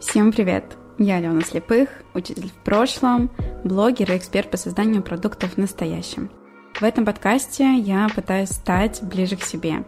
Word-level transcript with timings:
Всем 0.00 0.32
привет! 0.32 0.64
Я 0.96 1.16
Алена 1.16 1.42
Слепых, 1.42 1.90
учитель 2.14 2.48
в 2.48 2.64
прошлом, 2.64 3.30
блогер 3.64 4.10
и 4.10 4.16
эксперт 4.16 4.50
по 4.50 4.56
созданию 4.56 5.02
продуктов 5.02 5.52
в 5.52 5.56
настоящем. 5.58 6.30
В 6.74 6.82
этом 6.82 7.04
подкасте 7.04 7.74
я 7.74 8.08
пытаюсь 8.08 8.48
стать 8.48 9.02
ближе 9.02 9.36
к 9.36 9.44
себе. 9.44 9.84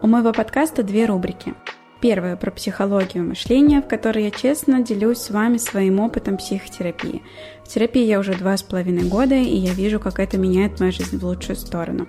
У 0.00 0.06
моего 0.06 0.32
подкаста 0.32 0.82
две 0.82 1.04
рубрики. 1.04 1.52
Первая 2.00 2.36
про 2.36 2.50
психологию 2.50 3.22
мышления, 3.22 3.82
в 3.82 3.86
которой 3.86 4.24
я 4.24 4.30
честно 4.30 4.82
делюсь 4.82 5.18
с 5.18 5.30
вами 5.30 5.58
своим 5.58 6.00
опытом 6.00 6.38
психотерапии. 6.38 7.22
В 7.62 7.68
терапии 7.68 8.04
я 8.04 8.18
уже 8.18 8.32
два 8.32 8.56
с 8.56 8.62
половиной 8.62 9.06
года, 9.10 9.34
и 9.34 9.56
я 9.56 9.74
вижу, 9.74 10.00
как 10.00 10.20
это 10.20 10.38
меняет 10.38 10.80
мою 10.80 10.90
жизнь 10.90 11.18
в 11.18 11.24
лучшую 11.26 11.56
сторону. 11.56 12.06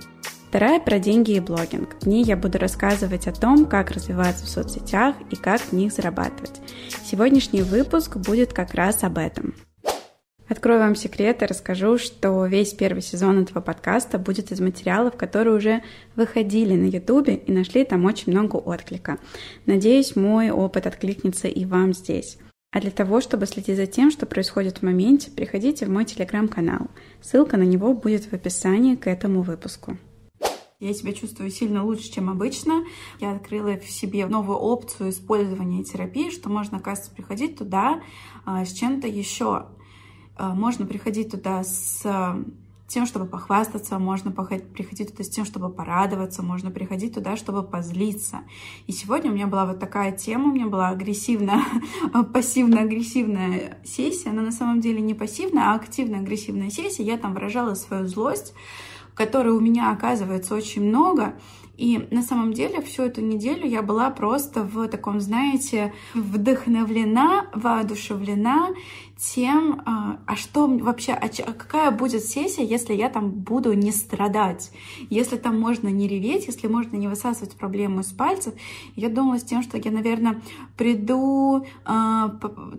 Вторая 0.52 0.82
про 0.82 1.00
деньги 1.00 1.32
и 1.32 1.40
блогинг. 1.40 1.96
В 2.02 2.06
ней 2.06 2.26
я 2.26 2.36
буду 2.36 2.58
рассказывать 2.58 3.26
о 3.26 3.32
том, 3.32 3.66
как 3.66 3.90
развиваться 3.90 4.46
в 4.46 4.50
соцсетях 4.50 5.16
и 5.30 5.38
как 5.38 5.62
в 5.62 5.72
них 5.72 5.94
зарабатывать. 5.94 6.60
Сегодняшний 7.06 7.62
выпуск 7.62 8.18
будет 8.18 8.52
как 8.52 8.74
раз 8.74 9.06
об 9.06 9.18
этом. 9.18 9.56
Открою 10.50 10.82
вам 10.82 10.98
секрет 10.98 11.42
и 11.42 11.46
расскажу, 11.46 11.98
что 11.98 12.46
весь 12.48 12.74
первый 12.74 13.02
сезон 13.02 13.42
этого 13.42 13.62
подкаста 13.62 14.20
будет 14.20 14.52
из 14.52 14.60
материалов, 14.60 15.16
которые 15.16 15.56
уже 15.56 15.84
выходили 16.18 16.76
на 16.76 16.88
ютубе 16.88 17.36
и 17.36 17.50
нашли 17.54 17.86
там 17.86 18.04
очень 18.04 18.34
много 18.34 18.58
отклика. 18.58 19.20
Надеюсь, 19.66 20.18
мой 20.18 20.50
опыт 20.50 20.86
откликнется 20.86 21.48
и 21.48 21.64
вам 21.64 21.94
здесь. 21.94 22.38
А 22.74 22.82
для 22.82 22.92
того, 22.92 23.22
чтобы 23.22 23.46
следить 23.46 23.78
за 23.78 23.86
тем, 23.86 24.12
что 24.12 24.26
происходит 24.26 24.80
в 24.80 24.84
моменте, 24.84 25.32
приходите 25.32 25.86
в 25.86 25.90
мой 25.90 26.04
телеграм-канал. 26.04 26.88
Ссылка 27.22 27.56
на 27.56 27.64
него 27.64 27.94
будет 27.94 28.26
в 28.26 28.34
описании 28.34 28.98
к 28.98 29.08
этому 29.08 29.44
выпуску. 29.44 29.98
Я 30.82 30.96
себя 30.96 31.14
чувствую 31.14 31.52
сильно 31.52 31.86
лучше, 31.86 32.12
чем 32.12 32.28
обычно. 32.28 32.86
Я 33.20 33.34
открыла 33.34 33.78
в 33.78 33.88
себе 33.88 34.26
новую 34.26 34.58
опцию 34.58 35.12
использования 35.12 35.84
терапии, 35.84 36.32
что 36.32 36.50
можно, 36.50 36.80
оказывается, 36.80 37.16
приходить 37.16 37.56
туда 37.56 38.02
а, 38.46 38.66
с 38.66 38.74
чем-то 38.74 39.08
еще. 39.08 39.68
А, 40.36 40.56
можно 40.56 40.88
приходить 40.88 41.30
туда 41.30 41.64
с 41.64 42.04
тем, 42.88 43.06
чтобы 43.06 43.28
похвастаться, 43.28 44.00
можно 44.00 44.32
приходить 44.32 45.12
туда 45.12 45.24
с 45.24 45.30
тем, 45.30 45.46
чтобы 45.46 45.70
порадоваться, 45.70 46.42
можно 46.42 46.72
приходить 46.72 47.14
туда, 47.14 47.38
чтобы 47.38 47.62
позлиться. 47.62 48.40
И 48.88 48.92
сегодня 48.92 49.30
у 49.30 49.36
меня 49.36 49.46
была 49.46 49.68
вот 49.68 49.80
такая 49.80 50.12
тема, 50.12 50.50
у 50.50 50.54
меня 50.54 50.66
была 50.66 50.90
агрессивная, 50.90 51.62
пассивно-агрессивная 52.34 53.78
сессия, 53.86 54.32
но 54.32 54.42
на 54.42 54.52
самом 54.52 54.82
деле 54.82 55.00
не 55.00 55.14
пассивная, 55.14 55.72
а 55.72 55.76
активно-агрессивная 55.76 56.72
сессия. 56.72 57.04
Я 57.04 57.18
там 57.20 57.36
выражала 57.36 57.76
свою 57.76 58.08
злость, 58.08 58.54
которой 59.14 59.50
у 59.50 59.60
меня 59.60 59.92
оказывается 59.92 60.56
очень 60.56 60.84
много. 60.88 61.34
И 61.82 61.98
на 62.12 62.22
самом 62.22 62.54
деле 62.54 62.80
всю 62.84 63.02
эту 63.02 63.22
неделю 63.22 63.66
я 63.68 63.82
была 63.82 64.12
просто 64.12 64.62
в 64.62 64.88
таком, 64.88 65.20
знаете, 65.20 65.96
вдохновлена, 66.14 67.48
воодушевлена 67.56 68.68
тем, 69.18 69.82
а, 69.86 70.20
а 70.28 70.36
что 70.36 70.68
вообще, 70.68 71.14
а, 71.14 71.26
а 71.26 71.54
какая 71.54 71.92
будет 71.92 72.24
сессия, 72.24 72.64
если 72.64 72.94
я 72.94 73.10
там 73.10 73.32
буду 73.32 73.74
не 73.74 73.92
страдать, 73.92 74.72
если 75.10 75.38
там 75.38 75.60
можно 75.60 75.88
не 75.88 76.08
реветь, 76.08 76.46
если 76.48 76.68
можно 76.68 76.98
не 76.98 77.08
высасывать 77.08 77.56
проблему 77.56 78.02
из 78.02 78.12
пальцев. 78.12 78.54
Я 78.96 79.10
думала 79.10 79.40
с 79.40 79.44
тем, 79.44 79.64
что 79.64 79.78
я, 79.78 79.92
наверное, 79.92 80.42
приду, 80.78 81.66
а, 81.84 82.30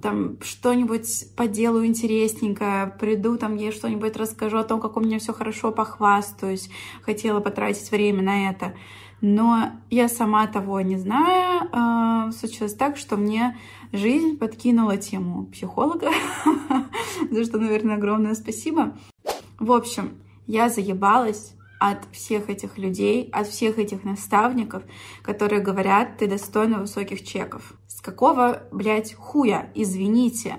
там 0.01 0.37
что-нибудь 0.43 1.27
поделаю 1.37 1.87
интересненькое, 1.87 2.95
приду, 3.01 3.37
там 3.37 3.57
ей 3.57 3.73
что-нибудь 3.73 4.17
расскажу 4.17 4.59
о 4.59 4.65
том, 4.65 4.81
как 4.81 4.97
у 4.97 5.01
меня 5.01 5.19
все 5.19 5.33
хорошо, 5.33 5.73
похвастаюсь. 5.73 6.71
Хотела 7.03 7.41
потратить 7.41 7.91
время 7.91 8.23
на 8.23 8.51
это. 8.51 8.75
Но 9.23 9.71
я 9.89 10.09
сама 10.09 10.49
того 10.49 10.81
не 10.81 10.99
знаю, 10.99 12.33
случилось 12.33 12.75
так, 12.75 12.97
что 12.97 13.17
мне 13.17 13.57
жизнь 13.93 14.37
подкинула 14.37 14.97
тему 14.97 15.47
психолога, 15.47 16.11
за 17.31 17.45
что, 17.45 17.59
наверное, 17.59 17.95
огромное 17.97 18.35
спасибо. 18.35 18.99
В 19.61 19.71
общем, 19.71 20.19
я 20.49 20.69
заебалась 20.69 21.55
от 21.79 22.05
всех 22.11 22.51
этих 22.51 22.79
людей, 22.79 23.29
от 23.33 23.47
всех 23.47 23.79
этих 23.79 24.03
наставников, 24.03 24.83
которые 25.23 25.63
говорят, 25.63 26.19
ты 26.19 26.27
достойна 26.27 26.79
высоких 26.79 27.25
чеков. 27.25 27.75
С 27.87 28.01
какого, 28.01 28.65
блядь, 28.73 29.15
хуя, 29.15 29.71
извините? 29.77 30.57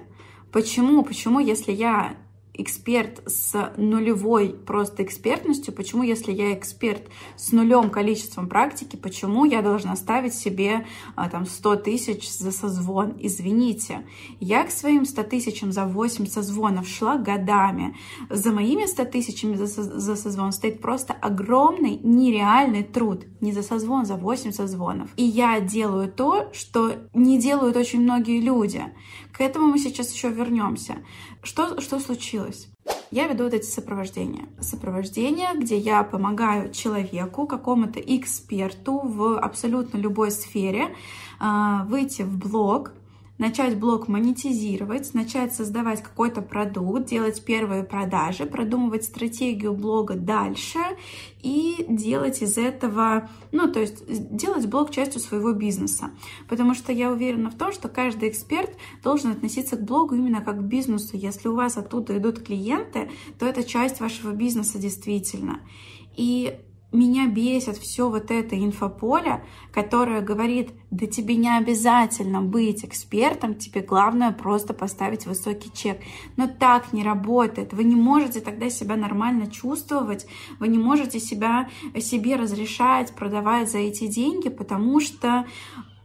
Почему? 0.54 1.04
Почему, 1.04 1.40
если 1.40 1.74
я 1.74 2.16
эксперт 2.54 3.22
с 3.26 3.74
нулевой 3.78 4.50
просто 4.50 5.04
экспертностью, 5.04 5.74
почему, 5.74 6.04
если 6.04 6.32
я 6.32 6.54
эксперт 6.54 7.04
с 7.36 7.52
нулем 7.52 7.90
количеством 7.90 8.48
практики, 8.48 8.96
почему 8.96 9.46
я 9.46 9.62
должна 9.62 9.96
ставить 9.96 10.34
себе 10.34 10.86
а, 11.16 11.30
там 11.30 11.46
100 11.46 11.78
тысяч 11.78 12.30
за 12.30 12.52
созвон? 12.52 13.16
Извините, 13.20 14.06
я 14.40 14.64
к 14.64 14.72
своим 14.72 15.06
100 15.06 15.24
тысячам 15.24 15.72
за 15.72 15.86
8 15.86 16.28
созвонов 16.28 16.88
шла 16.88 17.18
годами. 17.18 17.96
За 18.30 18.52
моими 18.52 18.86
100 18.86 19.06
тысячами 19.06 19.56
за, 19.56 19.66
за 19.66 20.16
созвон 20.16 20.52
стоит 20.52 20.80
просто 20.80 21.14
огромный 21.14 22.00
нереальный 22.04 22.84
труд. 22.84 23.26
Не 23.42 23.52
за 23.52 23.64
созвон, 23.64 24.06
за 24.06 24.16
8 24.16 24.52
созвонов. 24.52 25.10
И 25.18 25.24
я 25.24 25.60
делаю 25.60 26.12
то, 26.12 26.50
что 26.54 26.94
не 27.14 27.40
делают 27.40 27.78
очень 27.78 28.02
многие 28.02 28.40
люди. 28.40 28.84
К 29.34 29.42
этому 29.42 29.68
мы 29.68 29.80
сейчас 29.80 30.14
еще 30.14 30.30
вернемся. 30.30 30.98
Что, 31.42 31.82
что 31.82 32.00
случилось? 32.00 32.70
Я 33.10 33.28
веду 33.28 33.46
вот 33.46 33.54
эти 33.54 33.66
сопровождения. 33.66 34.46
Сопровождения, 34.60 35.54
где 35.56 35.78
я 35.78 36.04
помогаю 36.04 36.72
человеку, 36.72 37.48
какому-то 37.48 38.00
эксперту 38.00 39.00
в 39.00 39.40
абсолютно 39.40 39.98
любой 39.98 40.32
сфере 40.32 40.96
а, 41.40 41.84
выйти 41.86 42.22
в 42.22 42.38
блог, 42.38 42.94
начать 43.38 43.78
блог 43.78 44.08
монетизировать, 44.08 45.14
начать 45.14 45.54
создавать 45.54 46.04
какой-то 46.04 46.42
продукт, 46.42 47.08
делать 47.08 47.44
первые 47.44 47.84
продажи, 47.84 48.46
продумывать 48.46 49.06
стратегию 49.06 49.74
блога 49.74 50.16
дальше 50.16 50.80
и 51.42 51.86
делать 51.90 52.42
из 52.42 52.58
этого, 52.58 53.30
ну, 53.52 53.72
то 53.72 53.80
есть 53.80 54.04
делать 54.36 54.68
блог 54.68 54.92
частью 54.92 55.20
своего 55.20 55.54
бизнеса. 55.54 56.12
Потому 56.48 56.76
что 56.76 56.92
я 56.92 57.12
уверена 57.12 57.50
в 57.50 57.56
том, 57.56 57.72
что 57.72 57.90
каждый 57.90 58.30
эксперт 58.30 58.72
должен 59.04 59.32
относиться 59.32 59.78
к 59.78 59.84
блогу 59.84 60.16
именно 60.16 60.42
как 60.42 60.60
к 60.60 60.64
бизнесу. 60.64 61.18
Если 61.18 61.48
у 61.48 61.56
вас 61.56 61.78
оттуда 61.78 62.18
идут 62.18 62.44
клиенты, 62.44 63.10
то 63.40 63.46
это 63.46 63.64
часть 63.64 64.00
вашего 64.00 64.32
бизнеса 64.32 64.78
действительно. 64.78 65.60
И 66.16 66.60
меня 66.94 67.28
бесит 67.28 67.78
все 67.78 68.10
вот 68.10 68.32
это 68.32 68.58
инфополе, 68.58 69.44
которое 69.72 70.22
говорит, 70.22 70.72
да 70.92 71.08
тебе 71.08 71.36
не 71.36 71.50
обязательно 71.50 72.42
быть 72.42 72.86
экспертом, 72.86 73.56
тебе 73.56 73.82
главное 73.82 74.32
просто 74.32 74.74
поставить 74.74 75.26
высокий 75.26 75.72
чек. 75.74 76.00
Но 76.38 76.48
так 76.48 76.94
не 76.94 77.04
работает. 77.04 77.74
Вы 77.74 77.84
не 77.84 77.96
можете 77.96 78.40
тогда 78.40 78.70
себя 78.70 78.96
нормально 78.96 79.48
чувствовать, 79.48 80.28
вы 80.60 80.68
не 80.68 80.78
можете 80.78 81.20
себя, 81.20 81.70
себе 82.00 82.36
разрешать 82.36 83.14
продавать 83.16 83.72
за 83.72 83.80
эти 83.80 84.08
деньги, 84.08 84.50
потому 84.50 85.00
что 85.00 85.46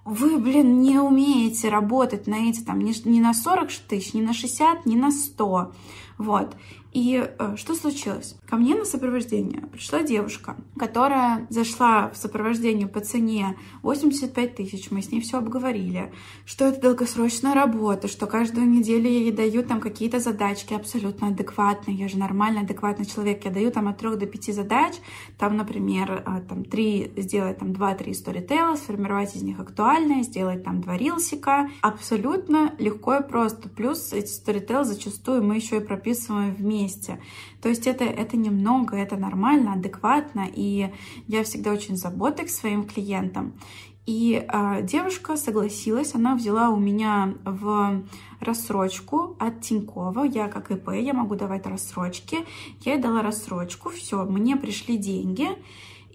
вы, 0.05 0.39
блин, 0.39 0.81
не 0.81 0.99
умеете 0.99 1.69
работать 1.69 2.27
на 2.27 2.49
эти, 2.49 2.61
там, 2.61 2.81
не, 2.81 3.21
на 3.21 3.35
40 3.35 3.69
тысяч, 3.89 4.15
не 4.15 4.23
на 4.23 4.33
60, 4.33 4.87
не 4.87 4.97
на 4.97 5.11
100. 5.11 5.73
Вот. 6.17 6.57
И 6.93 7.23
э, 7.23 7.57
что 7.57 7.75
случилось? 7.75 8.37
Ко 8.49 8.57
мне 8.57 8.75
на 8.75 8.87
сопровождение 8.87 9.61
пришла 9.61 10.03
девушка, 10.03 10.57
которая 10.79 11.47
зашла 11.51 12.09
в 12.09 12.17
сопровождение 12.17 12.87
по 12.87 13.01
цене 13.01 13.57
85 13.83 14.57
тысяч. 14.57 14.91
Мы 14.91 15.03
с 15.03 15.13
ней 15.13 15.21
все 15.21 15.39
обговорили, 15.39 16.11
что 16.47 16.65
это 16.65 16.81
долгосрочная 16.81 17.55
работа, 17.55 18.09
что 18.09 18.27
каждую 18.27 18.67
неделю 18.69 19.09
ей 19.09 19.31
даю 19.33 19.63
там 19.63 19.81
какие-то 19.81 20.19
задачки 20.19 20.73
абсолютно 20.73 21.29
адекватные. 21.29 21.97
Я 21.97 22.09
же 22.09 22.17
нормальный, 22.17 22.63
адекватный 22.63 23.05
человек. 23.05 23.45
Я 23.45 23.51
даю 23.51 23.71
там 23.71 23.89
от 23.89 23.99
3 23.99 24.17
до 24.17 24.27
5 24.27 24.55
задач. 24.55 24.95
Там, 25.37 25.59
например, 25.59 26.25
э, 26.27 26.41
там 26.49 26.65
3, 26.65 27.13
сделать 27.19 27.59
там 27.59 27.73
2-3 27.73 28.15
сторитейла, 28.15 28.77
сформировать 28.77 29.37
из 29.37 29.43
них 29.43 29.61
актуальные, 29.61 30.23
сделать 30.23 30.65
там 30.65 30.81
2 30.81 30.97
рилсика. 30.97 31.69
Абсолютно 31.83 32.75
легко 32.79 33.17
и 33.17 33.23
просто. 33.23 33.69
Плюс 33.69 34.15
эти 34.15 34.31
сторитейлы 34.31 34.85
зачастую 34.85 35.45
мы 35.45 35.57
еще 35.57 35.77
и 35.77 35.81
прописываем 35.81 36.55
вместе 36.55 36.78
месте. 36.79 37.19
То 37.63 37.69
есть 37.69 37.87
это, 37.87 38.05
это 38.05 38.37
немного, 38.37 38.97
это 38.97 39.17
нормально, 39.17 39.73
адекватно, 39.73 40.47
и 40.65 40.91
я 41.27 41.43
всегда 41.43 41.73
очень 41.73 41.97
забота 41.97 42.45
к 42.45 42.49
своим 42.49 42.85
клиентам. 42.85 43.53
И 44.09 44.43
э, 44.43 44.83
девушка 44.83 45.37
согласилась, 45.37 46.15
она 46.15 46.35
взяла 46.35 46.71
у 46.71 46.77
меня 46.77 47.35
в 47.45 48.03
рассрочку 48.41 49.37
от 49.39 49.61
Тинькова. 49.61 50.25
Я 50.25 50.49
как 50.49 50.71
ИП, 50.71 50.89
я 50.93 51.13
могу 51.13 51.35
давать 51.35 51.67
рассрочки. 51.67 52.39
Я 52.87 52.95
ей 52.95 53.03
дала 53.03 53.21
рассрочку, 53.21 53.91
все, 53.91 54.25
мне 54.25 54.57
пришли 54.57 54.97
деньги. 54.97 55.49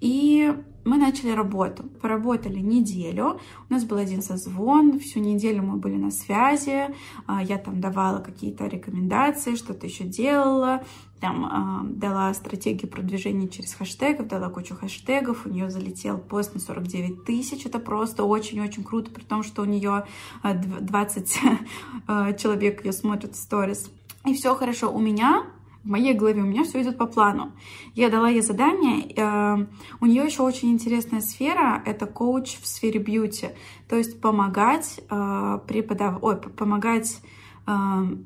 И 0.03 0.53
мы 0.83 0.97
начали 0.97 1.31
работу. 1.31 1.83
Поработали 2.01 2.59
неделю. 2.59 3.39
У 3.69 3.73
нас 3.73 3.85
был 3.85 3.95
один 3.95 4.21
созвон. 4.21 5.00
Всю 5.00 5.21
неделю 5.21 5.63
мы 5.63 5.77
были 5.77 5.95
на 5.95 6.11
связи. 6.11 6.94
А, 7.25 7.41
я 7.41 7.57
там 7.57 7.79
давала 7.79 8.19
какие-то 8.19 8.67
рекомендации, 8.67 9.55
что-то 9.55 9.88
еще 9.88 10.03
делала. 10.03 10.83
Там 11.21 11.45
э, 11.45 11.94
дала 11.94 12.33
стратегию 12.33 12.91
продвижения 12.91 13.47
через 13.47 13.75
хэштегов, 13.75 14.27
дала 14.27 14.50
кучу 14.50 14.75
хэштегов. 14.75 15.45
У 15.45 15.50
нее 15.50 15.69
залетел 15.69 16.17
пост 16.17 16.53
на 16.53 16.59
49 16.59 17.23
тысяч. 17.23 17.65
Это 17.65 17.79
просто 17.79 18.25
очень-очень 18.25 18.83
круто, 18.83 19.09
при 19.09 19.23
том, 19.23 19.41
что 19.41 19.61
у 19.61 19.65
нее 19.65 20.06
20 20.44 21.29
человек 22.38 22.83
ее 22.83 22.91
смотрят 22.91 23.35
в 23.35 23.39
сторис. 23.39 23.89
И 24.25 24.33
все 24.33 24.53
хорошо. 24.53 24.94
У 24.94 24.99
меня 24.99 25.45
в 25.83 25.89
моей 25.89 26.13
голове 26.13 26.41
у 26.41 26.45
меня 26.45 26.63
все 26.63 26.81
идет 26.81 26.97
по 26.97 27.06
плану. 27.06 27.51
Я 27.94 28.09
дала 28.09 28.30
ей 28.30 28.41
задание. 28.41 29.13
Э, 29.15 29.65
у 30.00 30.06
нее 30.06 30.24
еще 30.24 30.44
очень 30.44 30.71
интересная 30.71 31.21
сфера. 31.21 31.81
Это 31.85 32.06
коуч 32.06 32.57
в 32.62 32.68
сфере 32.68 33.00
бьюти. 33.00 33.50
То 33.89 33.97
есть 33.97 34.21
помогать 34.21 35.01
э, 35.09 35.59
преподав... 35.68 36.19
Ой, 36.21 36.38
помогать 36.38 37.19
э, 37.68 37.71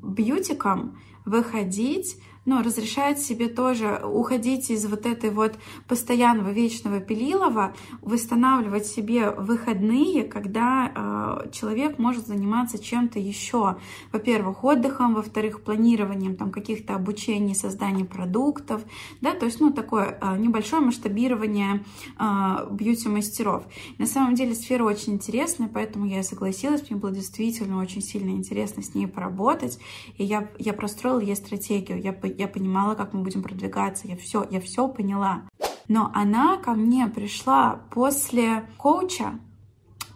бьютикам 0.04 1.00
выходить 1.26 2.22
но 2.48 2.62
разрешает 2.62 3.20
себе 3.20 3.50
тоже 3.50 4.02
уходить 4.04 4.72
из 4.72 4.86
вот 4.88 5.06
этой 5.06 5.30
вот 5.32 5.56
постоянного 5.88 6.50
вечного 6.50 7.02
пилилова, 7.02 7.76
восстанавливать 8.02 8.88
себе 8.88 9.32
выходные, 9.32 10.24
когда 10.24 11.44
э, 11.46 11.50
человек 11.52 12.00
может 12.00 12.26
заниматься 12.26 12.80
чем-то 12.80 13.20
еще. 13.20 13.76
Во-первых, 14.14 14.64
отдыхом, 14.64 15.14
во-вторых, 15.16 15.62
планированием 15.62 16.38
там 16.38 16.52
каких-то 16.52 16.96
обучений, 16.96 17.54
созданием 17.54 18.08
продуктов, 18.08 18.82
да, 19.20 19.34
то 19.34 19.46
есть, 19.46 19.60
ну, 19.60 19.74
такое 19.74 20.18
э, 20.22 20.38
небольшое 20.38 20.82
масштабирование 20.82 21.84
э, 22.18 22.68
бьюти-мастеров. 22.72 23.66
На 23.98 24.06
самом 24.06 24.36
деле 24.36 24.56
сфера 24.56 24.86
очень 24.86 25.16
интересная, 25.16 25.68
поэтому 25.68 26.06
я 26.06 26.24
согласилась, 26.24 26.90
мне 26.90 26.98
было 26.98 27.12
действительно 27.12 27.82
очень 27.82 28.02
сильно 28.02 28.30
интересно 28.30 28.82
с 28.82 28.96
ней 28.96 29.06
поработать, 29.06 29.80
и 30.18 30.24
я, 30.24 30.50
я 30.58 30.72
простроила 30.72 31.20
ей 31.20 31.36
стратегию, 31.36 32.02
я 32.02 32.14
я 32.38 32.48
понимала, 32.48 32.96
как 32.96 33.14
мы 33.14 33.22
будем 33.22 33.42
продвигаться, 33.42 34.08
я 34.08 34.16
все, 34.16 34.46
я 34.50 34.62
все 34.62 34.88
поняла. 34.88 35.44
Но 35.88 36.12
она 36.14 36.58
ко 36.58 36.72
мне 36.72 37.08
пришла 37.08 37.82
после 37.92 38.70
коуча, 38.78 39.40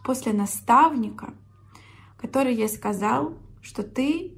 после 0.03 0.33
наставника, 0.33 1.33
который 2.17 2.53
ей 2.53 2.69
сказал, 2.69 3.33
что 3.61 3.83
ты 3.83 4.37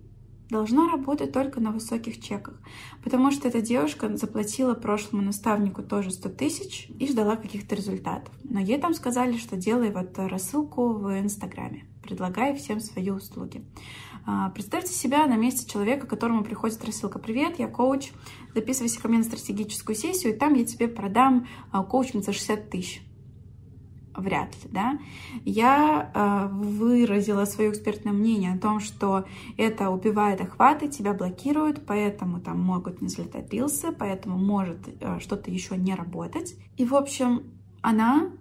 должна 0.53 0.87
работать 0.87 1.31
только 1.31 1.59
на 1.59 1.71
высоких 1.71 2.21
чеках. 2.21 2.61
Потому 3.03 3.31
что 3.31 3.47
эта 3.47 3.59
девушка 3.59 4.15
заплатила 4.15 4.75
прошлому 4.75 5.23
наставнику 5.23 5.81
тоже 5.81 6.11
100 6.11 6.29
тысяч 6.29 6.87
и 6.99 7.07
ждала 7.07 7.35
каких-то 7.35 7.75
результатов. 7.75 8.33
Но 8.43 8.59
ей 8.59 8.79
там 8.79 8.93
сказали, 8.93 9.37
что 9.37 9.57
делай 9.57 9.89
вот 9.89 10.17
рассылку 10.17 10.93
в 10.93 11.19
Инстаграме, 11.19 11.85
предлагай 12.03 12.55
всем 12.55 12.79
свои 12.79 13.09
услуги. 13.09 13.65
А, 14.25 14.51
представьте 14.51 14.93
себя 14.93 15.25
на 15.25 15.35
месте 15.35 15.69
человека, 15.69 16.07
которому 16.07 16.43
приходит 16.43 16.85
рассылка. 16.85 17.19
Привет, 17.19 17.59
я 17.59 17.67
коуч, 17.67 18.11
записывайся 18.53 19.01
ко 19.01 19.07
мне 19.09 19.17
на 19.17 19.23
стратегическую 19.23 19.95
сессию, 19.95 20.33
и 20.33 20.37
там 20.37 20.53
я 20.53 20.65
тебе 20.65 20.87
продам 20.87 21.47
а, 21.71 21.83
коучинг 21.83 22.23
за 22.23 22.31
60 22.31 22.69
тысяч. 22.69 23.01
Вряд 24.15 24.53
ли, 24.63 24.69
да. 24.71 24.99
Я 25.43 26.11
э, 26.13 26.47
выразила 26.53 27.45
свое 27.45 27.71
экспертное 27.71 28.13
мнение 28.13 28.53
о 28.53 28.59
том, 28.59 28.79
что 28.79 29.25
это 29.57 29.89
убивает 29.89 30.39
охваты, 30.39 30.87
тебя 30.87 31.13
блокируют, 31.13 31.85
поэтому 31.87 32.39
там 32.39 32.59
могут 32.61 33.01
не 33.01 33.07
взлетать 33.07 33.51
рилсы, 33.51 33.91
поэтому 33.91 34.37
может 34.37 34.87
э, 34.99 35.19
что-то 35.19 35.49
еще 35.49 35.77
не 35.77 35.95
работать. 35.95 36.55
И, 36.77 36.85
в 36.85 36.93
общем, 36.95 37.43
она 37.81 38.31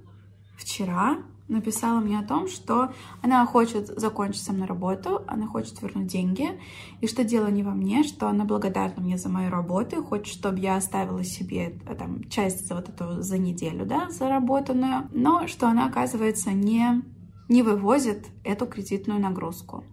вчера 0.56 1.18
написала 1.52 2.00
мне 2.00 2.18
о 2.18 2.26
том, 2.26 2.48
что 2.48 2.92
она 3.22 3.44
хочет 3.46 3.86
закончить 3.88 4.42
со 4.42 4.52
мной 4.52 4.66
работу, 4.66 5.22
она 5.26 5.46
хочет 5.46 5.80
вернуть 5.80 6.06
деньги, 6.06 6.60
и 7.00 7.06
что 7.06 7.24
дело 7.24 7.48
не 7.48 7.62
во 7.62 7.72
мне, 7.72 8.02
что 8.02 8.28
она 8.28 8.44
благодарна 8.44 9.02
мне 9.02 9.18
за 9.18 9.28
мою 9.28 9.50
работу 9.50 10.00
и 10.00 10.04
хочет, 10.04 10.34
чтобы 10.34 10.58
я 10.58 10.76
оставила 10.76 11.22
себе 11.22 11.78
э, 11.86 11.94
там, 11.94 12.24
часть 12.28 12.66
за 12.66 12.74
вот 12.74 12.88
эту 12.88 13.22
за 13.22 13.38
неделю, 13.38 13.86
да, 13.86 14.10
заработанную, 14.10 15.08
но 15.12 15.46
что 15.46 15.68
она, 15.68 15.86
оказывается, 15.86 16.50
не, 16.50 17.02
не 17.48 17.62
вывозит 17.62 18.26
эту 18.44 18.66
кредитную 18.66 19.20
нагрузку. 19.20 19.84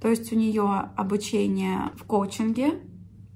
То 0.00 0.08
есть 0.08 0.32
у 0.32 0.36
нее 0.36 0.90
обучение 0.96 1.90
в 1.96 2.04
коучинге, 2.04 2.80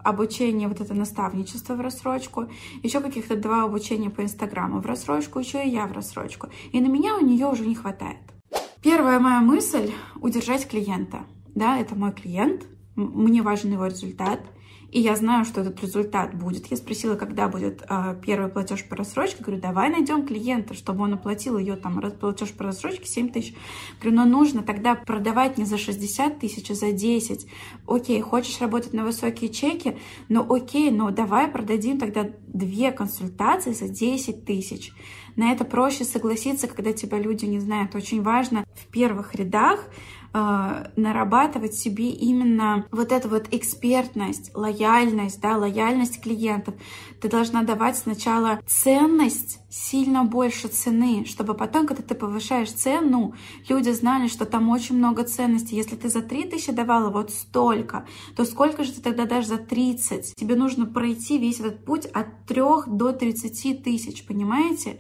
обучение, 0.04 0.68
вот 0.68 0.80
это 0.80 0.94
наставничество 0.94 1.74
в 1.74 1.80
рассрочку, 1.80 2.48
еще 2.82 3.00
каких-то 3.00 3.36
два 3.36 3.64
обучения 3.64 4.10
по 4.10 4.22
Инстаграму 4.22 4.80
в 4.80 4.86
рассрочку, 4.86 5.38
еще 5.38 5.64
и 5.64 5.70
я 5.70 5.86
в 5.86 5.92
рассрочку. 5.92 6.48
И 6.72 6.80
на 6.80 6.86
меня 6.86 7.16
у 7.16 7.24
нее 7.24 7.46
уже 7.46 7.66
не 7.66 7.74
хватает. 7.74 8.18
Первая 8.82 9.20
моя 9.20 9.40
мысль— 9.40 9.92
удержать 10.20 10.68
клиента. 10.68 11.20
Да, 11.54 11.78
это 11.78 11.94
мой 11.94 12.12
клиент, 12.12 12.66
мне 12.96 13.42
важен 13.42 13.72
его 13.72 13.86
результат— 13.86 14.40
и 14.92 15.00
я 15.00 15.16
знаю, 15.16 15.46
что 15.46 15.62
этот 15.62 15.82
результат 15.82 16.34
будет. 16.34 16.66
Я 16.66 16.76
спросила, 16.76 17.16
когда 17.16 17.48
будет 17.48 17.82
э, 17.88 18.14
первый 18.22 18.50
платеж 18.50 18.86
по 18.86 18.94
рассрочке. 18.94 19.42
Говорю, 19.42 19.58
давай 19.58 19.88
найдем 19.88 20.26
клиента, 20.26 20.74
чтобы 20.74 21.04
он 21.04 21.14
оплатил 21.14 21.56
ее 21.56 21.76
там 21.76 21.98
платеж 22.20 22.52
по 22.52 22.64
рассрочке 22.64 23.06
7 23.06 23.30
тысяч. 23.30 23.54
Говорю, 23.98 24.18
но 24.18 24.24
нужно 24.26 24.62
тогда 24.62 24.94
продавать 24.94 25.56
не 25.56 25.64
за 25.64 25.78
60 25.78 26.38
тысяч, 26.38 26.70
а 26.70 26.74
за 26.74 26.92
10. 26.92 27.46
Окей, 27.86 28.20
хочешь 28.20 28.60
работать 28.60 28.92
на 28.92 29.04
высокие 29.04 29.48
чеки? 29.48 29.96
Ну 30.28 30.52
окей, 30.52 30.90
но 30.90 31.10
давай 31.10 31.48
продадим 31.48 31.98
тогда 31.98 32.28
две 32.46 32.92
консультации 32.92 33.72
за 33.72 33.88
10 33.88 34.44
тысяч. 34.44 34.92
На 35.36 35.52
это 35.52 35.64
проще 35.64 36.04
согласиться, 36.04 36.68
когда 36.68 36.92
тебя 36.92 37.18
люди 37.18 37.46
не 37.46 37.60
знают. 37.60 37.94
Очень 37.94 38.20
важно 38.20 38.66
в 38.74 38.86
первых 38.88 39.34
рядах 39.34 39.88
э, 40.32 40.86
нарабатывать 40.96 41.74
себе 41.74 42.10
именно 42.10 42.86
вот 42.90 43.12
эту 43.12 43.28
вот 43.28 43.46
экспертность, 43.50 44.50
лояльность, 44.54 45.40
да, 45.40 45.56
лояльность 45.56 46.20
клиентов. 46.20 46.74
Ты 47.20 47.28
должна 47.28 47.62
давать 47.62 47.96
сначала 47.96 48.60
ценность 48.66 49.60
сильно 49.70 50.24
больше 50.24 50.68
цены, 50.68 51.24
чтобы 51.24 51.54
потом, 51.54 51.86
когда 51.86 52.02
ты 52.02 52.14
повышаешь 52.14 52.72
цену, 52.72 53.34
люди 53.68 53.90
знали, 53.90 54.28
что 54.28 54.44
там 54.44 54.68
очень 54.68 54.96
много 54.96 55.24
ценностей. 55.24 55.76
Если 55.76 55.96
ты 55.96 56.08
за 56.08 56.20
3 56.20 56.44
тысячи 56.44 56.72
давала 56.72 57.10
вот 57.10 57.30
столько, 57.30 58.06
то 58.36 58.44
сколько 58.44 58.84
же 58.84 58.92
ты 58.92 59.00
тогда 59.00 59.24
дашь 59.24 59.46
за 59.46 59.56
30? 59.56 60.34
Тебе 60.34 60.56
нужно 60.56 60.86
пройти 60.86 61.38
весь 61.38 61.60
этот 61.60 61.84
путь 61.84 62.06
от 62.06 62.46
3 62.46 62.62
до 62.86 63.12
30 63.12 63.82
тысяч, 63.82 64.26
понимаете? 64.26 64.98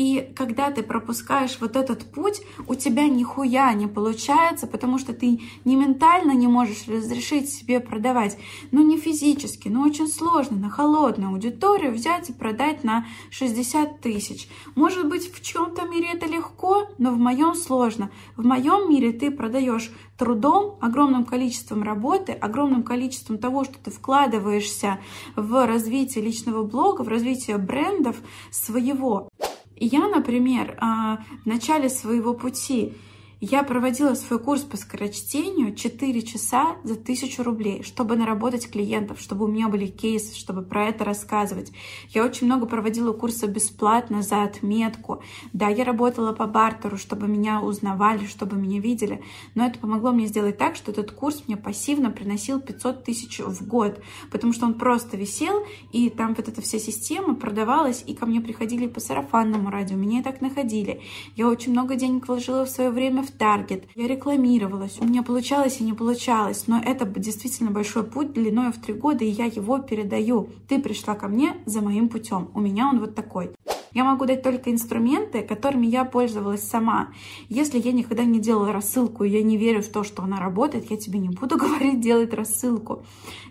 И 0.00 0.32
когда 0.34 0.70
ты 0.70 0.82
пропускаешь 0.82 1.58
вот 1.60 1.76
этот 1.76 2.10
путь, 2.10 2.40
у 2.66 2.74
тебя 2.74 3.06
нихуя 3.06 3.70
не 3.74 3.86
получается, 3.86 4.66
потому 4.66 4.96
что 4.96 5.12
ты 5.12 5.40
не 5.66 5.76
ментально 5.76 6.32
не 6.32 6.46
можешь 6.46 6.88
разрешить 6.88 7.52
себе 7.52 7.80
продавать, 7.80 8.38
ну 8.70 8.82
не 8.82 8.96
физически, 8.96 9.68
но 9.68 9.82
очень 9.82 10.08
сложно 10.08 10.56
на 10.56 10.70
холодную 10.70 11.32
аудиторию 11.32 11.92
взять 11.92 12.30
и 12.30 12.32
продать 12.32 12.82
на 12.82 13.04
60 13.28 14.00
тысяч. 14.00 14.48
Может 14.74 15.06
быть, 15.06 15.30
в 15.30 15.42
чем-то 15.42 15.86
мире 15.86 16.12
это 16.14 16.24
легко, 16.24 16.88
но 16.96 17.10
в 17.12 17.18
моем 17.18 17.54
сложно. 17.54 18.10
В 18.38 18.46
моем 18.46 18.88
мире 18.88 19.12
ты 19.12 19.30
продаешь 19.30 19.92
трудом, 20.20 20.76
огромным 20.82 21.24
количеством 21.24 21.82
работы, 21.82 22.32
огромным 22.32 22.82
количеством 22.82 23.38
того, 23.38 23.64
что 23.64 23.78
ты 23.82 23.90
вкладываешься 23.90 24.98
в 25.34 25.66
развитие 25.66 26.22
личного 26.22 26.62
блога, 26.62 27.00
в 27.00 27.08
развитие 27.08 27.56
брендов 27.56 28.16
своего. 28.50 29.29
И 29.80 29.86
я, 29.86 30.08
например, 30.08 30.76
а, 30.78 31.24
в 31.42 31.46
начале 31.46 31.88
своего 31.88 32.34
пути 32.34 32.92
я 33.40 33.62
проводила 33.62 34.14
свой 34.14 34.38
курс 34.38 34.62
по 34.62 34.76
скорочтению 34.76 35.74
4 35.74 36.22
часа 36.22 36.76
за 36.84 36.92
1000 36.92 37.42
рублей, 37.42 37.82
чтобы 37.82 38.14
наработать 38.16 38.70
клиентов, 38.70 39.18
чтобы 39.18 39.46
у 39.46 39.48
меня 39.48 39.68
были 39.68 39.86
кейсы, 39.86 40.36
чтобы 40.36 40.60
про 40.62 40.88
это 40.88 41.04
рассказывать. 41.04 41.72
Я 42.10 42.24
очень 42.24 42.46
много 42.46 42.66
проводила 42.66 43.14
курсы 43.14 43.46
бесплатно 43.46 44.20
за 44.22 44.42
отметку. 44.42 45.22
Да, 45.54 45.68
я 45.68 45.84
работала 45.84 46.32
по 46.32 46.46
бартеру, 46.46 46.98
чтобы 46.98 47.28
меня 47.28 47.62
узнавали, 47.62 48.26
чтобы 48.26 48.56
меня 48.56 48.78
видели. 48.78 49.22
Но 49.54 49.66
это 49.66 49.78
помогло 49.78 50.12
мне 50.12 50.26
сделать 50.26 50.58
так, 50.58 50.76
что 50.76 50.90
этот 50.90 51.12
курс 51.12 51.44
мне 51.46 51.56
пассивно 51.56 52.10
приносил 52.10 52.60
500 52.60 53.04
тысяч 53.04 53.40
в 53.40 53.66
год, 53.66 54.02
потому 54.30 54.52
что 54.52 54.66
он 54.66 54.74
просто 54.74 55.16
висел, 55.16 55.64
и 55.92 56.10
там 56.10 56.34
вот 56.34 56.48
эта 56.48 56.60
вся 56.60 56.78
система 56.78 57.34
продавалась, 57.34 58.04
и 58.06 58.14
ко 58.14 58.26
мне 58.26 58.42
приходили 58.42 58.86
по 58.86 59.00
сарафанному 59.00 59.70
радио, 59.70 59.96
меня 59.96 60.20
и 60.20 60.22
так 60.22 60.42
находили. 60.42 61.00
Я 61.36 61.48
очень 61.48 61.72
много 61.72 61.94
денег 61.94 62.28
вложила 62.28 62.66
в 62.66 62.70
свое 62.70 62.90
время 62.90 63.22
в 63.22 63.29
таргет, 63.38 63.84
я 63.94 64.06
рекламировалась, 64.06 64.98
у 65.00 65.04
меня 65.04 65.22
получалось 65.22 65.80
и 65.80 65.84
не 65.84 65.92
получалось, 65.92 66.64
но 66.66 66.80
это 66.80 67.04
действительно 67.06 67.70
большой 67.70 68.04
путь 68.04 68.32
длиной 68.32 68.72
в 68.72 68.80
три 68.80 68.94
года, 68.94 69.24
и 69.24 69.28
я 69.28 69.46
его 69.46 69.78
передаю. 69.78 70.48
Ты 70.68 70.80
пришла 70.80 71.14
ко 71.14 71.28
мне 71.28 71.56
за 71.66 71.80
моим 71.80 72.08
путем, 72.08 72.50
у 72.54 72.60
меня 72.60 72.88
он 72.88 73.00
вот 73.00 73.14
такой. 73.14 73.50
Я 73.92 74.04
могу 74.04 74.24
дать 74.24 74.42
только 74.42 74.70
инструменты, 74.70 75.42
которыми 75.42 75.86
я 75.86 76.04
пользовалась 76.04 76.62
сама. 76.62 77.08
Если 77.48 77.78
я 77.78 77.92
никогда 77.92 78.24
не 78.24 78.38
делала 78.38 78.72
рассылку, 78.72 79.24
и 79.24 79.30
я 79.30 79.42
не 79.42 79.56
верю 79.56 79.82
в 79.82 79.88
то, 79.88 80.04
что 80.04 80.22
она 80.22 80.38
работает, 80.38 80.90
я 80.90 80.96
тебе 80.96 81.18
не 81.18 81.28
буду 81.28 81.56
говорить 81.58 82.00
делать 82.00 82.32
рассылку. 82.32 83.02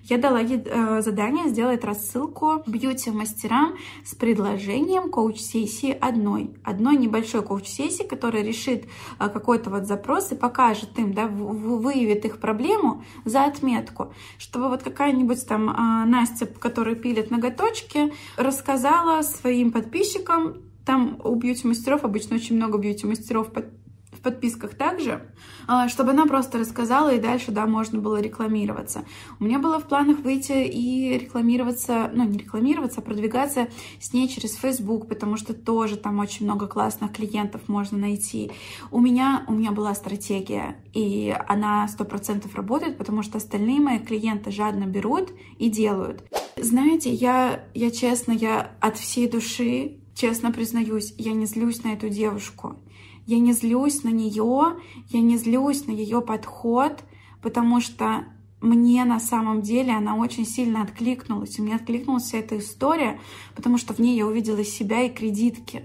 Я 0.03 0.17
дала 0.17 0.39
ей 0.39 0.63
э, 0.65 1.01
задание 1.01 1.49
сделать 1.49 1.83
рассылку 1.83 2.63
бьюти-мастерам 2.65 3.75
с 4.05 4.15
предложением 4.15 5.09
коуч-сессии 5.09 5.91
одной. 5.91 6.51
Одной 6.63 6.95
небольшой 6.95 7.43
коуч-сессии, 7.43 8.03
которая 8.03 8.43
решит 8.43 8.85
э, 9.19 9.29
какой-то 9.29 9.69
вот 9.69 9.85
запрос 9.85 10.31
и 10.31 10.35
покажет 10.35 10.97
им, 10.97 11.13
да, 11.13 11.27
выявит 11.27 12.25
их 12.25 12.39
проблему 12.39 13.03
за 13.25 13.43
отметку, 13.43 14.13
чтобы 14.37 14.69
вот 14.69 14.83
какая-нибудь 14.83 15.45
там 15.45 15.69
э, 15.69 16.05
Настя, 16.05 16.45
которая 16.45 16.95
пилит 16.95 17.29
ноготочки, 17.29 18.13
рассказала 18.37 19.21
своим 19.21 19.71
подписчикам, 19.71 20.28
там 20.85 21.19
у 21.23 21.35
бьюти-мастеров 21.35 22.03
обычно 22.03 22.35
очень 22.37 22.55
много 22.55 22.77
бьюти-мастеров 22.77 23.51
в 24.19 24.21
подписках 24.21 24.75
также, 24.75 25.31
а, 25.67 25.87
чтобы 25.87 26.11
она 26.11 26.25
просто 26.25 26.57
рассказала, 26.57 27.13
и 27.13 27.19
дальше, 27.19 27.51
да, 27.51 27.65
можно 27.67 27.99
было 27.99 28.19
рекламироваться. 28.19 29.05
У 29.39 29.45
меня 29.45 29.59
было 29.59 29.79
в 29.79 29.87
планах 29.87 30.19
выйти 30.19 30.65
и 30.67 31.17
рекламироваться, 31.17 32.09
ну, 32.13 32.23
не 32.25 32.37
рекламироваться, 32.37 33.01
а 33.01 33.03
продвигаться 33.03 33.67
с 33.99 34.11
ней 34.11 34.27
через 34.27 34.55
Facebook, 34.55 35.07
потому 35.07 35.37
что 35.37 35.53
тоже 35.53 35.95
там 35.95 36.19
очень 36.19 36.45
много 36.45 36.67
классных 36.67 37.13
клиентов 37.13 37.61
можно 37.67 37.97
найти. 37.97 38.51
У 38.91 38.99
меня, 38.99 39.45
у 39.47 39.53
меня 39.53 39.71
была 39.71 39.93
стратегия, 39.93 40.77
и 40.93 41.35
она 41.47 41.87
сто 41.87 42.03
процентов 42.03 42.55
работает, 42.55 42.97
потому 42.97 43.21
что 43.21 43.37
остальные 43.37 43.79
мои 43.79 43.99
клиенты 43.99 44.51
жадно 44.51 44.85
берут 44.85 45.31
и 45.59 45.69
делают. 45.69 46.23
Знаете, 46.57 47.11
я, 47.11 47.63
я 47.73 47.91
честно, 47.91 48.31
я 48.31 48.71
от 48.81 48.97
всей 48.97 49.29
души, 49.29 49.99
честно 50.19 50.51
признаюсь, 50.51 51.13
я 51.17 51.31
не 51.31 51.45
злюсь 51.45 51.83
на 51.83 51.93
эту 51.93 52.09
девушку. 52.09 52.75
Я 53.25 53.39
не 53.39 53.53
злюсь 53.53 54.03
на 54.03 54.09
нее, 54.09 54.75
я 55.09 55.21
не 55.21 55.37
злюсь 55.37 55.85
на 55.85 55.91
ее 55.91 56.21
подход, 56.21 57.03
потому 57.41 57.79
что 57.79 58.25
мне 58.59 59.05
на 59.05 59.21
самом 59.21 59.61
деле 59.61 59.93
она 59.93 60.17
очень 60.17 60.45
сильно 60.45 60.81
откликнулась. 60.81 61.57
И 61.57 61.61
мне 61.61 61.75
откликнулась 61.75 62.23
вся 62.23 62.39
эта 62.39 62.57
история, 62.57 63.19
потому 63.55 63.77
что 63.77 63.93
в 63.93 63.99
ней 63.99 64.17
я 64.17 64.27
увидела 64.27 64.65
себя 64.65 65.03
и 65.03 65.09
кредитки 65.09 65.83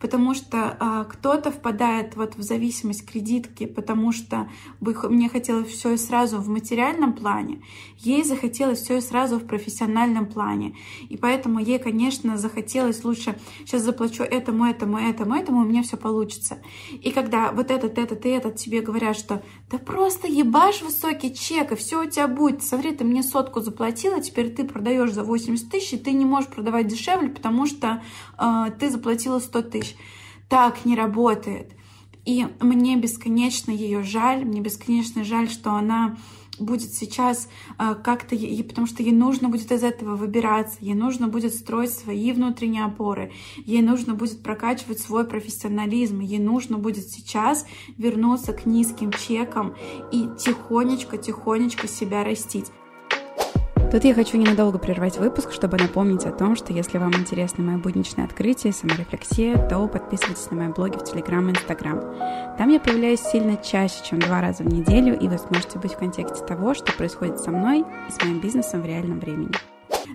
потому 0.00 0.34
что 0.34 0.76
а, 0.80 1.04
кто-то 1.04 1.50
впадает 1.50 2.16
вот 2.16 2.34
в 2.36 2.42
зависимость 2.42 3.06
кредитки, 3.06 3.66
потому 3.66 4.12
что 4.12 4.48
бы, 4.80 4.96
мне 5.10 5.28
хотелось 5.28 5.68
все 5.68 5.92
и 5.92 5.96
сразу 5.98 6.38
в 6.38 6.48
материальном 6.48 7.12
плане, 7.12 7.62
ей 7.98 8.24
захотелось 8.24 8.80
все 8.80 8.96
и 8.96 9.00
сразу 9.02 9.38
в 9.38 9.46
профессиональном 9.46 10.26
плане. 10.26 10.74
И 11.10 11.16
поэтому 11.18 11.60
ей, 11.60 11.78
конечно, 11.78 12.38
захотелось 12.38 13.04
лучше 13.04 13.36
сейчас 13.60 13.82
заплачу 13.82 14.22
этому, 14.22 14.64
этому, 14.64 14.98
этому, 14.98 15.34
этому, 15.34 15.60
у 15.60 15.64
меня 15.64 15.82
все 15.82 15.98
получится. 15.98 16.58
И 16.90 17.10
когда 17.10 17.52
вот 17.52 17.70
этот, 17.70 17.98
этот 17.98 18.24
и 18.24 18.30
этот 18.30 18.56
тебе 18.56 18.80
говорят, 18.80 19.16
что 19.16 19.42
да 19.70 19.78
просто 19.78 20.26
ебашь 20.26 20.80
высокий 20.80 21.34
чек, 21.34 21.72
и 21.72 21.76
все 21.76 22.02
у 22.02 22.06
тебя 22.08 22.26
будет. 22.26 22.62
Смотри, 22.62 22.92
ты 22.92 23.04
мне 23.04 23.22
сотку 23.22 23.60
заплатила, 23.60 24.20
теперь 24.22 24.50
ты 24.50 24.64
продаешь 24.64 25.12
за 25.12 25.24
80 25.24 25.68
тысяч, 25.68 25.92
и 25.92 25.98
ты 25.98 26.12
не 26.12 26.24
можешь 26.24 26.48
продавать 26.48 26.86
дешевле, 26.86 27.28
потому 27.28 27.66
что 27.66 28.02
э, 28.38 28.66
ты 28.78 28.88
заплатила 28.88 29.38
100 29.38 29.62
тысяч 29.62 29.89
тысяч. 29.90 29.96
Так 30.48 30.84
не 30.84 30.96
работает. 30.96 31.72
И 32.24 32.46
мне 32.60 32.96
бесконечно 32.96 33.70
ее 33.70 34.02
жаль, 34.02 34.44
мне 34.44 34.60
бесконечно 34.60 35.24
жаль, 35.24 35.48
что 35.48 35.72
она 35.72 36.16
будет 36.58 36.92
сейчас 36.92 37.48
э, 37.78 37.94
как-то, 37.94 38.36
потому 38.68 38.86
что 38.86 39.02
ей 39.02 39.12
нужно 39.12 39.48
будет 39.48 39.72
из 39.72 39.82
этого 39.82 40.16
выбираться, 40.16 40.76
ей 40.80 40.94
нужно 40.94 41.28
будет 41.28 41.54
строить 41.54 41.92
свои 41.92 42.32
внутренние 42.32 42.84
опоры, 42.84 43.32
ей 43.64 43.80
нужно 43.80 44.14
будет 44.14 44.42
прокачивать 44.42 45.00
свой 45.00 45.24
профессионализм, 45.24 46.20
ей 46.20 46.38
нужно 46.38 46.76
будет 46.76 47.08
сейчас 47.08 47.64
вернуться 47.96 48.52
к 48.52 48.66
низким 48.66 49.10
чекам 49.12 49.74
и 50.12 50.28
тихонечко-тихонечко 50.38 51.88
себя 51.88 52.24
растить. 52.24 52.66
Тут 53.90 54.04
я 54.04 54.14
хочу 54.14 54.36
ненадолго 54.36 54.78
прервать 54.78 55.18
выпуск, 55.18 55.50
чтобы 55.52 55.76
напомнить 55.76 56.24
о 56.24 56.30
том, 56.30 56.54
что 56.54 56.72
если 56.72 56.98
вам 56.98 57.12
интересно 57.14 57.64
мое 57.64 57.76
будничное 57.76 58.24
открытие, 58.24 58.72
саморефлексия, 58.72 59.68
то 59.68 59.84
подписывайтесь 59.88 60.48
на 60.52 60.58
мои 60.58 60.68
блоги 60.68 60.96
в 60.96 61.02
Телеграм 61.02 61.48
и 61.48 61.50
Инстаграм. 61.50 61.98
Там 62.56 62.68
я 62.68 62.78
появляюсь 62.78 63.18
сильно 63.18 63.56
чаще, 63.56 63.96
чем 64.08 64.20
два 64.20 64.40
раза 64.40 64.62
в 64.62 64.68
неделю, 64.68 65.18
и 65.18 65.26
вы 65.26 65.38
сможете 65.38 65.80
быть 65.80 65.94
в 65.94 65.98
контексте 65.98 66.46
того, 66.46 66.72
что 66.74 66.92
происходит 66.92 67.40
со 67.40 67.50
мной 67.50 67.80
и 67.80 68.12
с 68.12 68.22
моим 68.22 68.38
бизнесом 68.38 68.82
в 68.82 68.86
реальном 68.86 69.18
времени. 69.18 69.50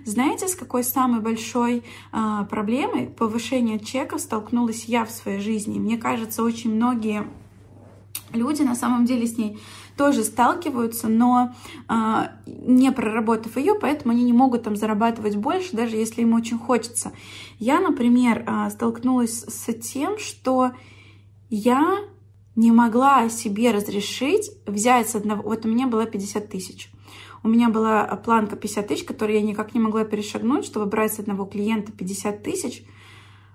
Знаете, 0.06 0.48
с 0.48 0.54
какой 0.54 0.82
самой 0.82 1.20
большой 1.20 1.82
э, 2.12 2.44
проблемой 2.48 3.08
повышения 3.08 3.78
чеков 3.78 4.22
столкнулась 4.22 4.86
я 4.86 5.04
в 5.04 5.10
своей 5.10 5.40
жизни? 5.40 5.78
Мне 5.78 5.98
кажется, 5.98 6.42
очень 6.42 6.74
многие 6.74 7.24
люди 8.32 8.62
на 8.62 8.74
самом 8.74 9.04
деле 9.04 9.26
с 9.26 9.36
ней 9.36 9.58
тоже 9.96 10.24
сталкиваются, 10.24 11.08
но 11.08 11.54
э, 11.88 12.28
не 12.46 12.92
проработав 12.92 13.56
ее, 13.56 13.74
поэтому 13.74 14.12
они 14.12 14.24
не 14.24 14.32
могут 14.32 14.64
там 14.64 14.76
зарабатывать 14.76 15.36
больше, 15.36 15.74
даже 15.74 15.96
если 15.96 16.22
им 16.22 16.34
очень 16.34 16.58
хочется. 16.58 17.12
Я, 17.58 17.80
например, 17.80 18.44
э, 18.46 18.70
столкнулась 18.70 19.44
с 19.44 19.72
тем, 19.74 20.18
что 20.18 20.72
я 21.48 21.98
не 22.56 22.72
могла 22.72 23.28
себе 23.28 23.70
разрешить 23.70 24.50
взять 24.66 25.08
с 25.08 25.14
одного... 25.14 25.42
Вот 25.42 25.64
у 25.64 25.68
меня 25.68 25.86
было 25.86 26.06
50 26.06 26.48
тысяч. 26.48 26.90
У 27.42 27.48
меня 27.48 27.68
была 27.68 28.04
планка 28.16 28.56
50 28.56 28.88
тысяч, 28.88 29.04
которую 29.04 29.38
я 29.38 29.42
никак 29.42 29.74
не 29.74 29.80
могла 29.80 30.04
перешагнуть, 30.04 30.64
чтобы 30.64 30.86
брать 30.86 31.14
с 31.14 31.18
одного 31.18 31.44
клиента 31.46 31.92
50 31.92 32.42
тысяч, 32.42 32.84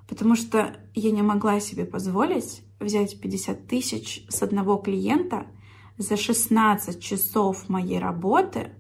потому 0.07 0.35
что 0.35 0.77
я 0.95 1.11
не 1.11 1.21
могла 1.21 1.59
себе 1.59 1.85
позволить 1.85 2.61
взять 2.79 3.19
50 3.19 3.67
тысяч 3.67 4.25
с 4.27 4.41
одного 4.41 4.77
клиента– 4.77 5.45
за 6.01 6.17
16 6.17 7.01
часов 7.01 7.69
моей 7.69 7.99
работы 7.99 8.71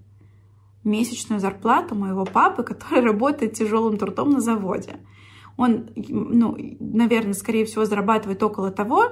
месячную 0.83 1.39
зарплату 1.39 1.95
моего 1.95 2.25
папы, 2.25 2.63
который 2.63 3.01
работает 3.05 3.53
тяжелым 3.53 3.97
трудом 3.97 4.31
на 4.31 4.41
заводе. 4.41 4.99
Он, 5.57 5.89
ну, 5.95 6.57
наверное, 6.79 7.33
скорее 7.33 7.65
всего, 7.65 7.85
зарабатывает 7.85 8.41
около 8.41 8.71
того. 8.71 9.11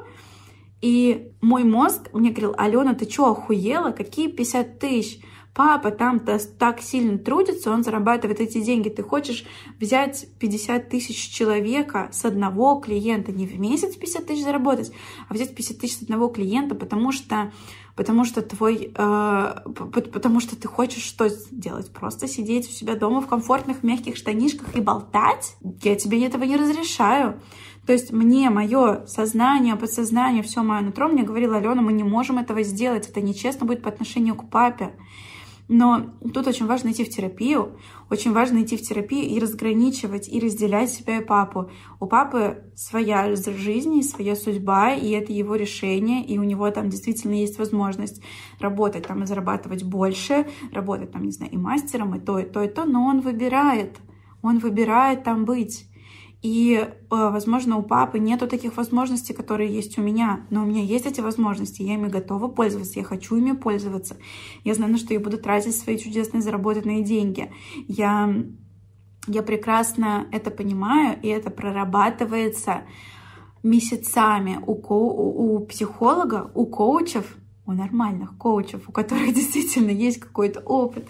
И 0.81 1.31
мой 1.41 1.63
мозг 1.63 2.09
мне 2.13 2.31
говорил, 2.31 2.55
Алена, 2.57 2.93
ты 2.93 3.09
что, 3.09 3.31
охуела? 3.31 3.91
Какие 3.91 4.29
50 4.29 4.79
тысяч? 4.79 5.21
Папа 5.53 5.91
там-то 5.91 6.39
так 6.57 6.81
сильно 6.81 7.17
трудится, 7.17 7.71
он 7.71 7.83
зарабатывает 7.83 8.39
эти 8.39 8.61
деньги. 8.61 8.89
Ты 8.89 9.03
хочешь 9.03 9.45
взять 9.79 10.27
50 10.39 10.89
тысяч 10.89 11.29
человека 11.29 12.09
с 12.11 12.23
одного 12.23 12.75
клиента, 12.75 13.31
не 13.31 13.45
в 13.45 13.59
месяц 13.59 13.95
50 13.95 14.25
тысяч 14.25 14.43
заработать, 14.43 14.91
а 15.27 15.33
взять 15.33 15.55
50 15.55 15.77
тысяч 15.77 15.97
с 15.97 16.01
одного 16.03 16.29
клиента, 16.29 16.75
потому 16.75 17.11
что 17.11 17.51
потому 17.95 18.23
что 18.23 18.41
твой, 18.41 18.93
э, 18.95 19.55
потому 20.13 20.39
что 20.39 20.55
ты 20.55 20.69
хочешь 20.69 21.03
что 21.03 21.27
сделать? 21.27 21.91
Просто 21.91 22.29
сидеть 22.29 22.69
у 22.69 22.71
себя 22.71 22.95
дома 22.95 23.19
в 23.19 23.27
комфортных 23.27 23.83
мягких 23.83 24.15
штанишках 24.15 24.73
и 24.77 24.79
болтать? 24.79 25.57
Я 25.83 25.97
тебе 25.97 26.25
этого 26.25 26.45
не 26.45 26.55
разрешаю. 26.55 27.41
То 27.85 27.91
есть 27.91 28.13
мне 28.13 28.49
мое 28.49 29.05
сознание, 29.07 29.75
подсознание, 29.75 30.43
все 30.43 30.63
мое 30.63 30.79
нутро 30.79 31.09
мне 31.09 31.23
говорило, 31.23 31.57
Алена, 31.57 31.81
мы 31.81 31.91
не 31.91 32.03
можем 32.03 32.37
этого 32.37 32.63
сделать, 32.63 33.09
это 33.09 33.19
нечестно 33.19 33.65
будет 33.65 33.81
по 33.81 33.89
отношению 33.89 34.35
к 34.35 34.49
папе. 34.49 34.93
Но 35.71 36.07
тут 36.33 36.47
очень 36.47 36.65
важно 36.65 36.89
идти 36.89 37.05
в 37.05 37.09
терапию, 37.09 37.77
очень 38.09 38.33
важно 38.33 38.63
идти 38.63 38.75
в 38.75 38.81
терапию 38.81 39.29
и 39.29 39.39
разграничивать, 39.39 40.27
и 40.27 40.39
разделять 40.39 40.89
себя 40.89 41.17
и 41.17 41.23
папу. 41.23 41.69
У 41.99 42.07
папы 42.07 42.63
своя 42.75 43.35
жизнь, 43.35 44.01
своя 44.01 44.35
судьба, 44.35 44.93
и 44.95 45.11
это 45.11 45.31
его 45.31 45.55
решение, 45.55 46.25
и 46.25 46.39
у 46.39 46.43
него 46.43 46.71
там 46.71 46.89
действительно 46.89 47.35
есть 47.35 47.59
возможность 47.59 48.19
работать 48.59 49.05
там 49.05 49.21
и 49.21 49.27
зарабатывать 49.27 49.83
больше, 49.83 50.47
работать 50.71 51.11
там, 51.11 51.23
не 51.23 51.31
знаю, 51.31 51.51
и 51.51 51.57
мастером, 51.57 52.15
и 52.15 52.19
то, 52.19 52.39
и 52.39 52.45
то, 52.45 52.63
и 52.63 52.67
то, 52.67 52.85
но 52.85 53.05
он 53.05 53.21
выбирает, 53.21 53.95
он 54.41 54.57
выбирает 54.57 55.23
там 55.23 55.45
быть. 55.45 55.88
И, 56.41 56.74
э, 56.74 56.89
возможно, 57.10 57.77
у 57.77 57.84
папы 57.84 58.17
нету 58.17 58.48
таких 58.48 58.77
возможностей, 58.77 59.34
которые 59.34 59.74
есть 59.74 59.98
у 59.98 60.01
меня, 60.01 60.46
но 60.50 60.63
у 60.63 60.65
меня 60.65 60.81
есть 60.81 61.05
эти 61.05 61.19
возможности, 61.19 61.81
я 61.81 61.96
ими 61.96 62.08
готова 62.08 62.48
пользоваться, 62.48 63.00
я 63.00 63.05
хочу 63.05 63.36
ими 63.36 63.51
пользоваться. 63.51 64.15
Я 64.63 64.74
знаю, 64.74 64.93
на 64.93 64.98
что 64.98 65.13
я 65.13 65.19
буду 65.19 65.38
тратить 65.38 65.75
свои 65.75 65.98
чудесные 65.98 66.41
заработанные 66.41 67.03
деньги. 67.03 67.51
Я, 67.88 68.34
я 69.27 69.43
прекрасно 69.43 70.27
это 70.31 70.50
понимаю, 70.50 71.19
и 71.22 71.27
это 71.27 71.50
прорабатывается 71.50 72.84
месяцами 73.62 74.62
у, 74.65 74.75
ко 74.75 74.93
у 74.93 75.60
психолога, 75.65 76.51
у 76.55 76.65
коучев, 76.65 77.36
у 77.65 77.74
нормальных 77.74 78.38
коучев, 78.38 78.88
у 78.88 78.93
которых 78.93 79.34
действительно 79.36 79.91
есть 79.91 80.22
какой-то 80.22 80.62
опыт. 80.62 81.05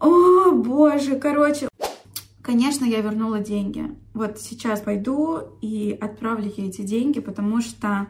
О, 0.00 0.50
боже, 0.50 1.20
короче, 1.20 1.69
Конечно, 2.50 2.84
я 2.84 3.00
вернула 3.00 3.38
деньги. 3.38 3.96
Вот 4.12 4.40
сейчас 4.40 4.80
пойду 4.80 5.38
и 5.60 5.96
отправлю 6.00 6.52
ей 6.56 6.70
эти 6.70 6.82
деньги, 6.82 7.20
потому 7.20 7.60
что 7.60 8.08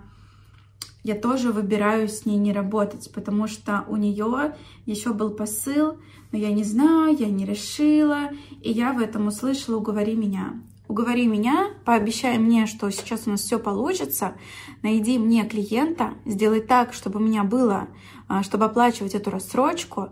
я 1.04 1.14
тоже 1.14 1.52
выбираю 1.52 2.08
с 2.08 2.24
ней 2.24 2.38
не 2.38 2.54
работать, 2.54 3.12
потому 3.12 3.48
что 3.48 3.84
у 3.86 3.96
нее 3.96 4.56
еще 4.86 5.12
был 5.12 5.28
посыл, 5.28 5.98
но 6.32 6.38
я 6.38 6.52
не 6.52 6.64
знаю, 6.64 7.14
я 7.18 7.28
не 7.28 7.44
решила, 7.44 8.30
и 8.62 8.70
я 8.70 8.94
в 8.94 9.00
этом 9.00 9.26
услышала 9.26 9.76
«Уговори 9.76 10.14
меня». 10.14 10.62
уговори 10.88 11.26
меня, 11.26 11.68
пообещай 11.84 12.38
мне, 12.38 12.66
что 12.66 12.90
сейчас 12.90 13.26
у 13.26 13.30
нас 13.30 13.42
все 13.42 13.58
получится, 13.58 14.36
найди 14.82 15.18
мне 15.18 15.46
клиента, 15.46 16.14
сделай 16.24 16.62
так, 16.62 16.94
чтобы 16.94 17.20
у 17.20 17.22
меня 17.22 17.44
было, 17.44 17.88
а, 18.26 18.42
чтобы 18.42 18.64
оплачивать 18.64 19.14
эту 19.14 19.30
рассрочку, 19.30 20.08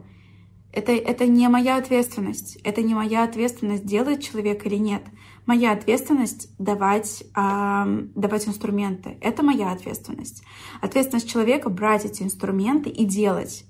это, 0.73 0.93
это 0.93 1.27
не 1.27 1.49
моя 1.49 1.77
ответственность. 1.77 2.59
Это 2.63 2.83
не 2.83 2.95
моя 2.95 3.25
ответственность, 3.25 3.87
делает 3.87 4.23
человек 4.23 4.67
или 4.67 4.77
нет. 4.77 5.03
Моя 5.47 5.73
ответственность 5.73 6.51
давать, 6.59 7.25
э, 7.35 8.07
давать 8.15 8.47
инструменты. 8.49 9.17
Это 9.23 9.43
моя 9.43 9.73
ответственность. 9.73 10.43
Ответственность 10.83 11.31
человека 11.31 11.71
брать 11.71 12.05
эти 12.05 12.23
инструменты 12.23 12.91
и 12.91 13.05
делать. 13.05 13.65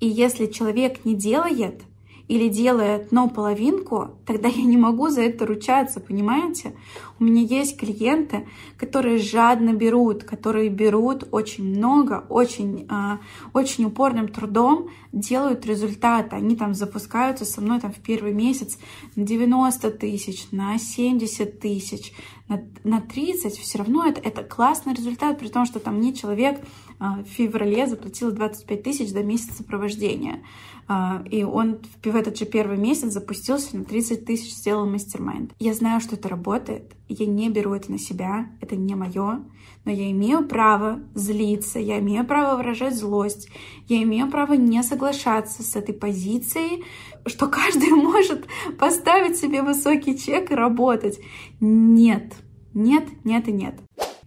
И 0.00 0.06
если 0.06 0.46
человек 0.46 1.04
не 1.04 1.14
делает, 1.14 1.82
или 2.28 2.48
делает, 2.48 3.10
но 3.10 3.28
половинку, 3.28 4.18
тогда 4.26 4.48
я 4.48 4.62
не 4.62 4.76
могу 4.76 5.08
за 5.08 5.22
это 5.22 5.46
ручаться, 5.46 5.98
понимаете? 5.98 6.74
У 7.18 7.24
меня 7.24 7.42
есть 7.42 7.78
клиенты, 7.78 8.46
которые 8.76 9.18
жадно 9.18 9.72
берут, 9.72 10.24
которые 10.24 10.68
берут 10.68 11.26
очень 11.32 11.64
много, 11.64 12.26
очень, 12.28 12.86
э, 12.88 13.18
очень 13.54 13.86
упорным 13.86 14.28
трудом, 14.28 14.90
делают 15.10 15.66
результаты. 15.66 16.36
Они 16.36 16.54
там 16.54 16.74
запускаются 16.74 17.46
со 17.46 17.62
мной 17.62 17.80
там 17.80 17.92
в 17.92 17.98
первый 17.98 18.34
месяц 18.34 18.78
на 19.16 19.24
90 19.24 19.90
тысяч, 19.92 20.48
на 20.52 20.78
70 20.78 21.58
тысяч, 21.58 22.12
на, 22.46 22.62
на 22.84 23.00
30. 23.00 23.56
Все 23.56 23.78
равно 23.78 24.06
это, 24.06 24.20
это 24.20 24.42
классный 24.44 24.92
результат, 24.92 25.38
при 25.38 25.48
том, 25.48 25.64
что 25.64 25.80
там 25.80 25.96
мне 25.96 26.12
человек 26.12 26.60
в 26.98 27.24
феврале 27.28 27.86
заплатил 27.86 28.32
25 28.32 28.82
тысяч 28.82 29.10
за 29.10 29.22
месяц 29.22 29.56
сопровождения. 29.56 30.42
А, 30.90 31.22
и 31.30 31.44
он 31.44 31.80
в 32.02 32.16
этот 32.16 32.38
же 32.38 32.46
первый 32.46 32.78
месяц 32.78 33.12
запустился 33.12 33.76
на 33.76 33.84
30 33.84 34.24
тысяч, 34.24 34.54
сделал 34.54 34.86
мастер-майнд. 34.86 35.52
Я 35.58 35.74
знаю, 35.74 36.00
что 36.00 36.16
это 36.16 36.30
работает, 36.30 36.96
я 37.08 37.26
не 37.26 37.50
беру 37.50 37.74
это 37.74 37.90
на 37.92 37.98
себя, 37.98 38.50
это 38.62 38.74
не 38.74 38.94
мое, 38.94 39.44
но 39.84 39.92
я 39.92 40.10
имею 40.10 40.46
право 40.48 41.00
злиться, 41.14 41.78
я 41.78 41.98
имею 41.98 42.26
право 42.26 42.56
выражать 42.56 42.96
злость, 42.96 43.50
я 43.86 44.02
имею 44.02 44.30
право 44.30 44.54
не 44.54 44.82
соглашаться 44.82 45.62
с 45.62 45.76
этой 45.76 45.94
позицией, 45.94 46.84
что 47.26 47.48
каждый 47.48 47.90
может 47.90 48.46
поставить 48.78 49.36
себе 49.36 49.62
высокий 49.62 50.18
чек 50.18 50.50
и 50.50 50.54
работать. 50.54 51.20
Нет, 51.60 52.34
нет, 52.72 53.04
нет 53.24 53.46
и 53.46 53.52
нет. 53.52 53.74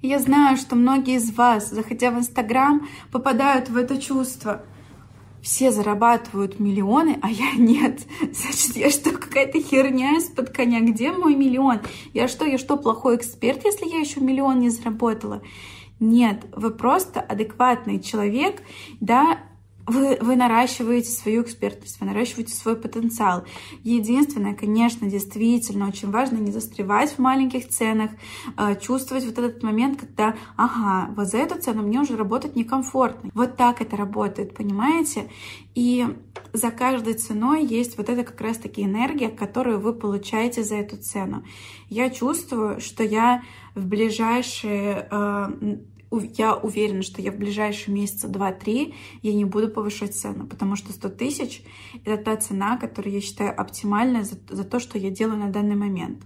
Я 0.02 0.20
знаю, 0.20 0.58
что 0.58 0.76
многие 0.76 1.16
из 1.16 1.32
вас, 1.32 1.70
заходя 1.70 2.12
в 2.12 2.18
Инстаграм, 2.18 2.88
попадают 3.12 3.70
в 3.70 3.78
это 3.78 4.02
чувство– 4.02 4.64
все 5.42 5.72
зарабатывают 5.72 6.60
миллионы, 6.60 7.18
а 7.22 7.30
я 7.30 7.54
нет. 7.56 8.02
Значит, 8.32 8.76
я 8.76 8.90
что, 8.90 9.12
какая-то 9.12 9.60
херня 9.60 10.18
из-под 10.18 10.52
коня? 10.52 10.82
Где 10.82 11.12
мой 11.12 11.36
миллион? 11.36 11.80
Я 12.14 12.28
что, 12.28 12.46
я 12.46 12.58
что, 12.58 12.78
плохой 12.78 13.16
эксперт, 13.16 13.66
если 13.66 13.88
я 13.88 14.00
еще 14.00 14.20
миллион 14.20 14.60
не 14.60 14.70
заработала? 14.70 15.42
Нет, 16.00 16.46
вы 16.56 16.72
просто 16.72 17.22
адекватный 17.22 18.00
человек, 18.00 18.62
да, 19.00 19.40
вы, 19.88 20.18
вы 20.22 20.36
наращиваете 20.36 21.10
свою 21.10 21.44
экспертность, 21.44 22.00
вы 22.00 22.06
наращиваете 22.06 22.54
свой 22.54 22.76
потенциал. 22.76 23.46
Единственное, 23.84 24.54
конечно, 24.54 25.10
действительно 25.10 25.88
очень 25.88 26.12
важно 26.12 26.38
не 26.38 26.52
застревать 26.52 27.12
в 27.12 27.20
маленьких 27.20 27.68
ценах, 27.70 28.12
э, 28.58 28.76
чувствовать 28.80 29.26
вот 29.26 29.38
этот 29.38 29.64
момент, 29.64 30.00
когда, 30.00 30.36
ага, 30.56 31.14
вот 31.16 31.28
за 31.28 31.38
эту 31.38 31.60
цену 31.60 31.84
мне 31.84 32.00
уже 32.00 32.16
работать 32.16 32.56
некомфортно. 32.56 33.32
Вот 33.34 33.58
так 33.58 33.82
это 33.82 33.96
работает, 33.98 34.56
понимаете? 34.56 35.30
И 35.74 36.06
за 36.54 36.72
каждой 36.72 37.14
ценой 37.14 37.66
есть 37.66 37.98
вот 37.98 38.10
эта 38.10 38.24
как 38.24 38.40
раз-таки 38.42 38.84
энергия, 38.84 39.30
которую 39.30 39.80
вы 39.80 39.94
получаете 39.94 40.64
за 40.64 40.76
эту 40.76 40.98
цену. 40.98 41.44
Я 41.88 42.10
чувствую, 42.10 42.82
что 42.82 43.04
я 43.04 43.44
в 43.76 43.86
ближайшие 43.86 45.08
э, 45.10 45.78
я 46.20 46.56
уверена, 46.56 47.02
что 47.02 47.22
я 47.22 47.32
в 47.32 47.38
ближайшие 47.38 47.94
месяца 47.94 48.28
2-3 48.28 48.94
я 49.22 49.34
не 49.34 49.46
буду 49.46 49.70
повышать 49.70 50.16
цену, 50.16 50.46
потому 50.46 50.76
что 50.76 50.92
100 50.92 51.10
тысяч— 51.10 51.64
это 52.06 52.24
та 52.24 52.38
цена, 52.38 52.78
которую 52.78 53.14
я 53.14 53.22
считаю 53.22 53.60
оптимальной 53.60 54.24
за, 54.24 54.36
за 54.50 54.64
то, 54.64 54.80
что 54.80 54.98
я 54.98 55.10
делаю 55.10 55.38
на 55.38 55.50
данный 55.50 55.76
момент. 55.76 56.24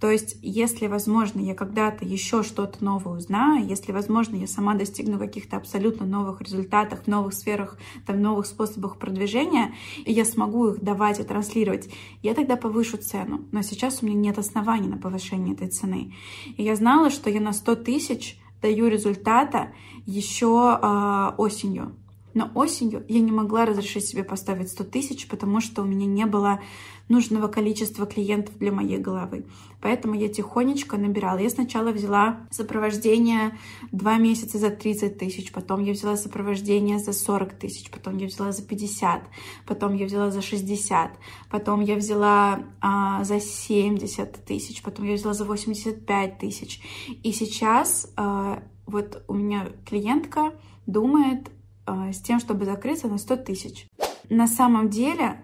То 0.00 0.10
есть, 0.10 0.36
если, 0.42 0.88
возможно, 0.88 1.40
я 1.40 1.54
когда-то 1.54 2.04
еще 2.04 2.42
что-то 2.42 2.84
новое 2.84 3.16
узнаю, 3.16 3.66
если, 3.66 3.92
возможно, 3.92 4.36
я 4.36 4.46
сама 4.46 4.74
достигну 4.74 5.18
каких-то 5.18 5.56
абсолютно 5.56 6.04
новых 6.04 6.42
результатов, 6.42 7.04
в 7.04 7.06
новых 7.06 7.32
сферах, 7.32 7.78
там, 8.06 8.20
новых 8.20 8.46
способах 8.46 8.98
продвижения, 8.98 9.74
и 10.04 10.12
я 10.12 10.26
смогу 10.26 10.68
их 10.68 10.82
давать 10.82 11.20
и 11.20 11.22
транслировать, 11.22 11.88
я 12.22 12.34
тогда 12.34 12.56
повышу 12.56 12.98
цену. 12.98 13.46
Но 13.52 13.62
сейчас 13.62 14.02
у 14.02 14.06
меня 14.06 14.18
нет 14.18 14.38
оснований 14.38 14.88
на 14.88 14.98
повышение 14.98 15.54
этой 15.54 15.68
цены. 15.68 16.12
И 16.56 16.62
я 16.62 16.76
знала, 16.76 17.08
что 17.08 17.30
я 17.30 17.40
на 17.40 17.54
100 17.54 17.76
тысяч 17.76 18.38
даю 18.66 18.88
результата 18.88 19.72
еще 20.06 20.78
э, 20.82 21.32
осенью. 21.36 21.94
Но 22.36 22.50
осенью 22.54 23.02
я 23.08 23.20
не 23.20 23.32
могла 23.32 23.64
разрешить 23.64 24.04
себе 24.04 24.22
поставить 24.22 24.68
100 24.68 24.84
тысяч, 24.84 25.26
потому 25.26 25.62
что 25.62 25.80
у 25.80 25.86
меня 25.86 26.04
не 26.04 26.26
было 26.26 26.60
нужного 27.08 27.48
количества 27.48 28.04
клиентов 28.04 28.58
для 28.58 28.72
моей 28.72 28.98
головы. 28.98 29.46
Поэтому 29.80 30.14
я 30.14 30.28
тихонечко 30.28 30.98
набирала. 30.98 31.38
Я 31.38 31.48
сначала 31.48 31.92
взяла 31.92 32.46
сопровождение 32.50 33.56
2 33.92 34.18
месяца 34.18 34.58
за 34.58 34.68
30 34.68 35.16
тысяч, 35.16 35.50
потом 35.50 35.82
я 35.82 35.94
взяла 35.94 36.18
сопровождение 36.18 36.98
за 36.98 37.14
40 37.14 37.54
тысяч, 37.54 37.90
потом 37.90 38.18
я 38.18 38.26
взяла 38.26 38.52
за 38.52 38.62
50, 38.62 39.22
потом 39.66 39.94
я 39.94 40.04
взяла 40.04 40.30
за 40.30 40.42
60, 40.42 41.12
потом 41.50 41.80
я 41.80 41.94
взяла 41.94 42.64
а, 42.82 43.24
за 43.24 43.40
70 43.40 44.44
тысяч, 44.44 44.82
потом 44.82 45.06
я 45.06 45.14
взяла 45.14 45.32
за 45.32 45.46
85 45.46 46.38
тысяч. 46.38 46.82
И 47.22 47.32
сейчас 47.32 48.12
а, 48.14 48.62
вот 48.84 49.24
у 49.26 49.32
меня 49.32 49.68
клиентка 49.86 50.52
думает 50.86 51.50
с 51.86 52.20
тем, 52.20 52.40
чтобы 52.40 52.64
закрыться 52.64 53.08
на 53.08 53.18
100 53.18 53.36
тысяч. 53.36 53.86
На 54.28 54.48
самом 54.48 54.90
деле, 54.90 55.40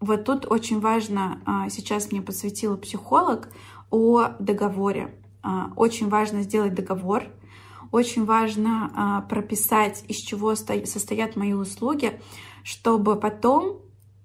вот 0.00 0.24
тут 0.24 0.46
очень 0.50 0.80
важно, 0.80 1.40
а, 1.44 1.68
сейчас 1.68 2.12
мне 2.12 2.22
подсветила 2.22 2.76
психолог, 2.76 3.48
о 3.90 4.28
договоре. 4.38 5.14
А, 5.42 5.72
очень 5.76 6.08
важно 6.08 6.42
сделать 6.42 6.74
договор, 6.74 7.24
очень 7.90 8.24
важно 8.24 9.26
прописать, 9.28 10.02
из 10.08 10.16
чего 10.16 10.54
состоят 10.54 11.36
мои 11.36 11.52
услуги, 11.52 12.18
чтобы 12.64 13.16
потом 13.16 13.82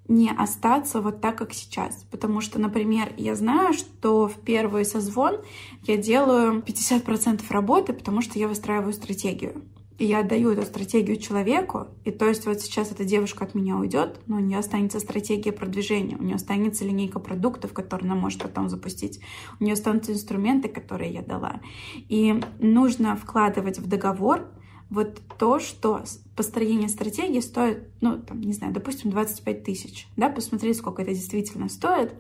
не 0.08 0.32
остаться 0.32 1.02
вот 1.02 1.22
так, 1.22 1.38
как 1.38 1.54
сейчас. 1.54 2.06
Потому 2.10 2.42
что, 2.42 2.60
например, 2.60 3.14
я 3.18 3.36
знаю, 3.36 3.74
что 3.74 4.28
в 4.28 4.36
первый 4.36 4.86
созвон 4.86 5.42
я 5.84 5.98
делаю 5.98 6.62
50% 6.62 7.42
работы, 7.50 7.92
потому 7.94 8.22
что 8.22 8.40
я 8.40 8.48
выстраиваю 8.48 8.94
стратегию 8.94 9.64
и 9.98 10.06
я 10.06 10.20
отдаю 10.20 10.52
эту 10.52 10.64
стратегию 10.64 11.18
человеку, 11.18 11.88
и 12.04 12.12
то 12.12 12.28
есть 12.28 12.46
вот 12.46 12.62
сейчас 12.62 12.92
эта 12.92 13.04
девушка 13.04 13.46
от 13.46 13.56
меня 13.56 13.78
уйдет, 13.78 14.20
но 14.28 14.38
у 14.38 14.40
нее 14.40 14.60
останется 14.60 15.00
стратегия 15.00 15.52
продвижения, 15.52 16.18
у 16.18 16.24
нее 16.24 16.36
останется 16.36 16.86
линейка 16.86 17.20
продуктов, 17.20 17.74
которые 17.74 18.12
она 18.12 18.20
может 18.20 18.44
потом 18.44 18.70
запустить, 18.70 19.20
у 19.60 19.64
нее 19.64 19.74
останутся 19.74 20.14
инструменты, 20.14 20.70
которые 20.70 21.12
я 21.12 21.22
дала. 21.22 21.62
И 21.96 22.40
нужно 22.60 23.16
вкладывать 23.16 23.80
в 23.80 23.88
договор 23.88 24.48
вот 24.90 25.20
то, 25.38 25.60
что 25.60 26.04
построение 26.38 26.88
стратегии 26.88 27.40
стоит, 27.40 27.90
ну, 28.00 28.20
там, 28.20 28.40
не 28.40 28.54
знаю, 28.54 28.72
допустим, 28.72 29.10
25 29.10 29.64
тысяч, 29.64 30.08
да, 30.16 30.30
посмотреть, 30.30 30.78
сколько 30.78 31.02
это 31.02 31.12
действительно 31.12 31.68
стоит, 31.68 32.14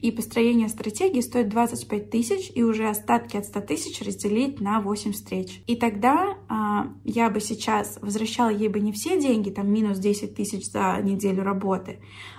и 0.00 0.10
построение 0.10 0.70
стратегии 0.70 1.20
стоит 1.20 1.50
25 1.50 2.10
тысяч, 2.10 2.50
и 2.54 2.62
уже 2.62 2.88
остатки 2.88 3.36
от 3.36 3.44
100 3.44 3.60
тысяч 3.60 4.00
разделить 4.00 4.60
на 4.60 4.80
8 4.80 5.12
встреч. 5.12 5.62
И 5.66 5.76
тогда 5.76 6.38
а, 6.48 6.88
я 7.04 7.28
бы 7.28 7.40
сейчас 7.40 7.98
возвращала 8.00 8.48
ей 8.48 8.68
бы 8.68 8.80
не 8.80 8.92
все 8.92 9.20
деньги, 9.20 9.50
там, 9.50 9.70
минус 9.70 9.98
10 9.98 10.34
тысяч 10.34 10.70
за 10.70 10.98
неделю 11.02 11.44
работы, 11.44 11.98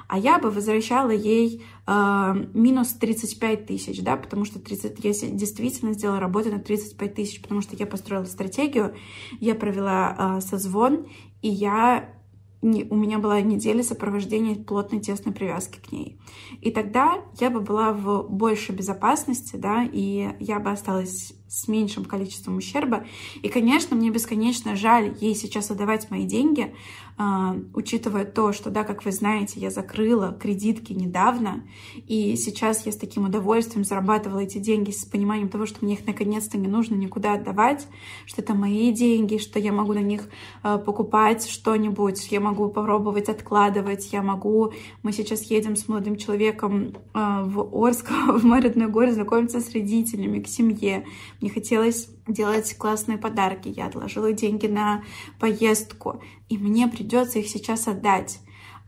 а 0.09 0.17
я 0.17 0.39
бы 0.39 0.49
возвращала 0.49 1.11
ей 1.11 1.63
э, 1.85 2.45
минус 2.55 2.93
35 2.93 3.67
тысяч, 3.67 4.01
да, 4.01 4.17
потому 4.17 4.43
что 4.43 4.57
30, 4.59 5.05
я 5.05 5.11
действительно 5.29 5.93
сделала 5.93 6.19
работу 6.19 6.49
на 6.49 6.57
35 6.57 7.13
тысяч, 7.13 7.39
потому 7.39 7.61
что 7.61 7.75
я 7.75 7.85
построила 7.85 8.25
стратегию, 8.25 8.95
я 9.39 9.53
провела 9.53 10.39
э, 10.39 10.41
созвон, 10.41 11.05
и 11.41 11.49
я 11.49 12.13
не, 12.61 12.83
у 12.83 12.95
меня 12.95 13.19
была 13.19 13.39
неделя 13.41 13.83
сопровождения 13.83 14.55
плотной 14.55 14.99
тесной 14.99 15.33
привязки 15.33 15.79
к 15.79 15.91
ней. 15.91 16.19
И 16.61 16.71
тогда 16.71 17.23
я 17.39 17.49
бы 17.49 17.61
была 17.61 17.93
в 17.93 18.27
большей 18.29 18.75
безопасности, 18.75 19.55
да, 19.55 19.83
и 19.83 20.35
я 20.39 20.59
бы 20.59 20.71
осталась 20.71 21.33
с 21.49 21.67
меньшим 21.67 22.05
количеством 22.05 22.57
ущерба. 22.57 23.05
И, 23.41 23.49
конечно, 23.49 23.95
мне 23.95 24.11
бесконечно 24.11 24.75
жаль 24.75 25.15
ей 25.19 25.35
сейчас 25.35 25.71
отдавать 25.71 26.09
мои 26.11 26.25
деньги, 26.25 26.73
а, 27.21 27.57
учитывая 27.73 28.23
то, 28.23 28.53
что, 28.53 28.69
да, 28.69 28.85
как 28.85 29.03
вы 29.03 29.11
знаете, 29.11 29.59
я 29.59 29.71
закрыла 29.71 30.37
кредитки 30.39 30.93
недавно, 30.93 31.63
и 32.07 32.37
сейчас 32.37 32.85
я 32.85 32.93
с 32.93 32.95
таким 32.95 33.25
удовольствием 33.25 33.83
зарабатывала 33.83 34.39
эти 34.39 34.57
деньги 34.57 34.91
с 34.91 35.03
пониманием 35.03 35.49
того, 35.49 35.65
что 35.65 35.83
мне 35.83 35.95
их 35.95 36.07
наконец-то 36.07 36.57
не 36.57 36.69
нужно 36.69 36.95
никуда 36.95 37.33
отдавать, 37.33 37.87
что 38.25 38.41
это 38.41 38.53
мои 38.53 38.93
деньги, 38.93 39.37
что 39.37 39.59
я 39.59 39.73
могу 39.73 39.91
на 39.91 39.99
них 39.99 40.29
а, 40.63 40.77
покупать 40.77 41.45
что-нибудь, 41.45 42.31
я 42.31 42.39
могу 42.39 42.69
попробовать 42.69 43.27
откладывать, 43.27 44.13
я 44.13 44.21
могу... 44.21 44.71
Мы 45.03 45.11
сейчас 45.11 45.43
едем 45.43 45.75
с 45.75 45.89
молодым 45.89 46.15
человеком 46.15 46.93
а, 47.13 47.43
в 47.43 47.69
Орск, 47.73 48.09
в 48.27 48.45
Маритную 48.45 48.89
горы, 48.89 49.11
знакомиться 49.11 49.59
с 49.59 49.73
родителями, 49.73 50.39
к 50.39 50.47
семье. 50.47 51.05
Мне 51.41 51.49
хотелось 51.49 52.09
делать 52.27 52.75
классные 52.77 53.17
подарки. 53.17 53.69
Я 53.69 53.87
отложила 53.87 54.33
деньги 54.33 54.67
на 54.67 55.03
поездку, 55.39 56.21
и 56.49 56.57
мне 56.57 56.87
придется 56.87 57.39
их 57.39 57.47
сейчас 57.47 57.87
отдать 57.87 58.39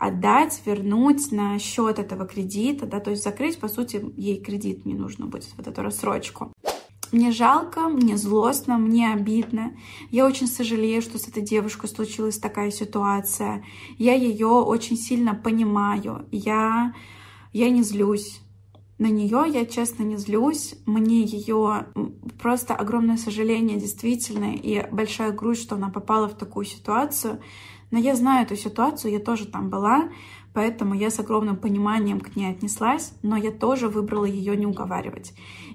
отдать, 0.01 0.63
вернуть 0.65 1.31
на 1.31 1.59
счет 1.59 1.99
этого 1.99 2.25
кредита, 2.25 2.87
да, 2.87 2.99
то 2.99 3.11
есть 3.11 3.23
закрыть, 3.23 3.59
по 3.59 3.67
сути, 3.67 4.03
ей 4.17 4.41
кредит 4.41 4.83
не 4.83 4.95
нужно 4.95 5.27
будет, 5.27 5.53
вот 5.57 5.67
эту 5.67 5.83
рассрочку. 5.83 6.51
Мне 7.11 7.31
жалко, 7.31 7.87
мне 7.87 8.17
злостно, 8.17 8.79
мне 8.79 9.13
обидно. 9.13 9.75
Я 10.09 10.25
очень 10.25 10.47
сожалею, 10.47 11.03
что 11.03 11.19
с 11.19 11.27
этой 11.27 11.43
девушкой 11.43 11.87
случилась 11.87 12.39
такая 12.39 12.71
ситуация. 12.71 13.63
Я 13.99 14.15
ее 14.15 14.47
очень 14.47 14.97
сильно 14.97 15.35
понимаю. 15.35 16.25
Я, 16.31 16.95
я 17.53 17.69
не 17.69 17.83
злюсь 17.83 18.41
на 19.01 19.07
нее 19.07 19.45
я, 19.51 19.65
честно, 19.65 20.03
не 20.03 20.15
злюсь. 20.15 20.75
Мне 20.85 21.23
ее 21.23 21.87
просто 22.41 22.75
огромное 22.75 23.17
сожаление, 23.17 23.79
действительно, 23.79 24.53
и 24.55 24.85
большая 24.91 25.31
грусть, 25.31 25.63
что 25.63 25.75
она 25.75 25.89
попала 25.89 26.27
в 26.27 26.37
такую 26.37 26.65
ситуацию. 26.65 27.39
Но 27.91 27.99
я 27.99 28.15
знаю 28.15 28.45
эту 28.45 28.55
ситуацию, 28.55 29.11
я 29.11 29.19
тоже 29.19 29.45
там 29.45 29.69
была, 29.69 30.09
поэтому 30.53 30.93
я 30.93 31.09
с 31.09 31.19
огромным 31.19 31.57
пониманием 31.57 32.19
к 32.19 32.35
ней 32.35 32.51
отнеслась, 32.51 33.13
но 33.21 33.37
я 33.37 33.51
тоже 33.51 33.87
выбрала 33.87 34.25
ее 34.25 34.55
не 34.55 34.65
уговаривать. 34.65 35.33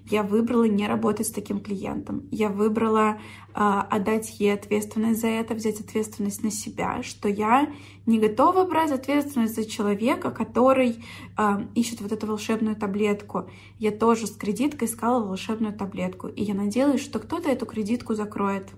Я 0.09 0.23
выбрала 0.23 0.65
не 0.65 0.87
работать 0.87 1.27
с 1.27 1.33
таким 1.33 1.61
клиентом. 1.61 2.29
Я 2.31 2.49
выбрала 2.49 3.17
э, 3.17 3.19
отдать 3.55 4.39
ей 4.39 4.55
ответственность 4.55 5.21
за 5.21 5.27
это, 5.27 5.55
взять 5.55 5.81
ответственность 5.81 6.45
на 6.45 6.51
себя, 6.51 7.03
что 7.03 7.29
я 7.29 7.73
не 8.07 8.21
готова 8.21 8.65
брать 8.65 8.93
ответственность 8.93 9.57
за 9.57 9.65
человека, 9.65 10.31
который 10.31 11.05
э, 11.37 11.59
ищет 11.75 12.01
вот 12.01 12.13
эту 12.13 12.27
волшебную 12.29 12.77
таблетку. 12.77 13.51
Я 13.79 13.91
тоже 13.91 14.29
с 14.29 14.37
кредиткой 14.37 14.87
искала 14.87 15.25
волшебную 15.25 15.75
таблетку, 15.75 16.29
и 16.29 16.45
я 16.45 16.55
надеялась, 16.55 17.01
что 17.01 17.19
кто-то 17.19 17.49
эту 17.49 17.67
кредитку 17.67 18.15
закроет. 18.15 18.71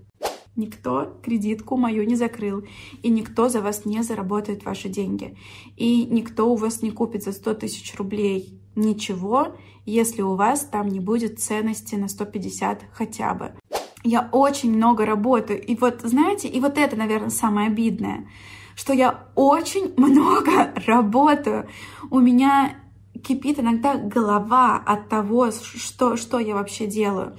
Никто 0.58 1.16
кредитку 1.22 1.76
мою 1.76 2.04
не 2.04 2.16
закрыл, 2.16 2.64
и 3.04 3.10
никто 3.10 3.48
за 3.48 3.60
вас 3.60 3.84
не 3.84 4.02
заработает 4.02 4.64
ваши 4.64 4.88
деньги. 4.88 5.36
И 5.76 6.04
никто 6.04 6.52
у 6.52 6.56
вас 6.56 6.82
не 6.82 6.90
купит 6.90 7.22
за 7.22 7.30
100 7.30 7.54
тысяч 7.54 7.94
рублей 7.94 8.58
ничего, 8.74 9.54
если 9.86 10.20
у 10.20 10.34
вас 10.34 10.62
там 10.64 10.88
не 10.88 10.98
будет 10.98 11.38
ценности 11.38 11.94
на 11.94 12.08
150 12.08 12.86
хотя 12.92 13.34
бы. 13.34 13.52
Я 14.02 14.28
очень 14.32 14.74
много 14.74 15.06
работаю, 15.06 15.64
и 15.64 15.76
вот, 15.76 16.00
знаете, 16.02 16.48
и 16.48 16.58
вот 16.58 16.76
это, 16.76 16.96
наверное, 16.96 17.30
самое 17.30 17.68
обидное, 17.68 18.28
что 18.74 18.92
я 18.92 19.28
очень 19.36 19.94
много 19.96 20.74
работаю. 20.86 21.68
У 22.10 22.18
меня 22.18 22.74
кипит 23.22 23.60
иногда 23.60 23.94
голова 23.94 24.76
от 24.76 25.08
того, 25.08 25.52
что, 25.52 26.16
что 26.16 26.40
я 26.40 26.56
вообще 26.56 26.88
делаю. 26.88 27.36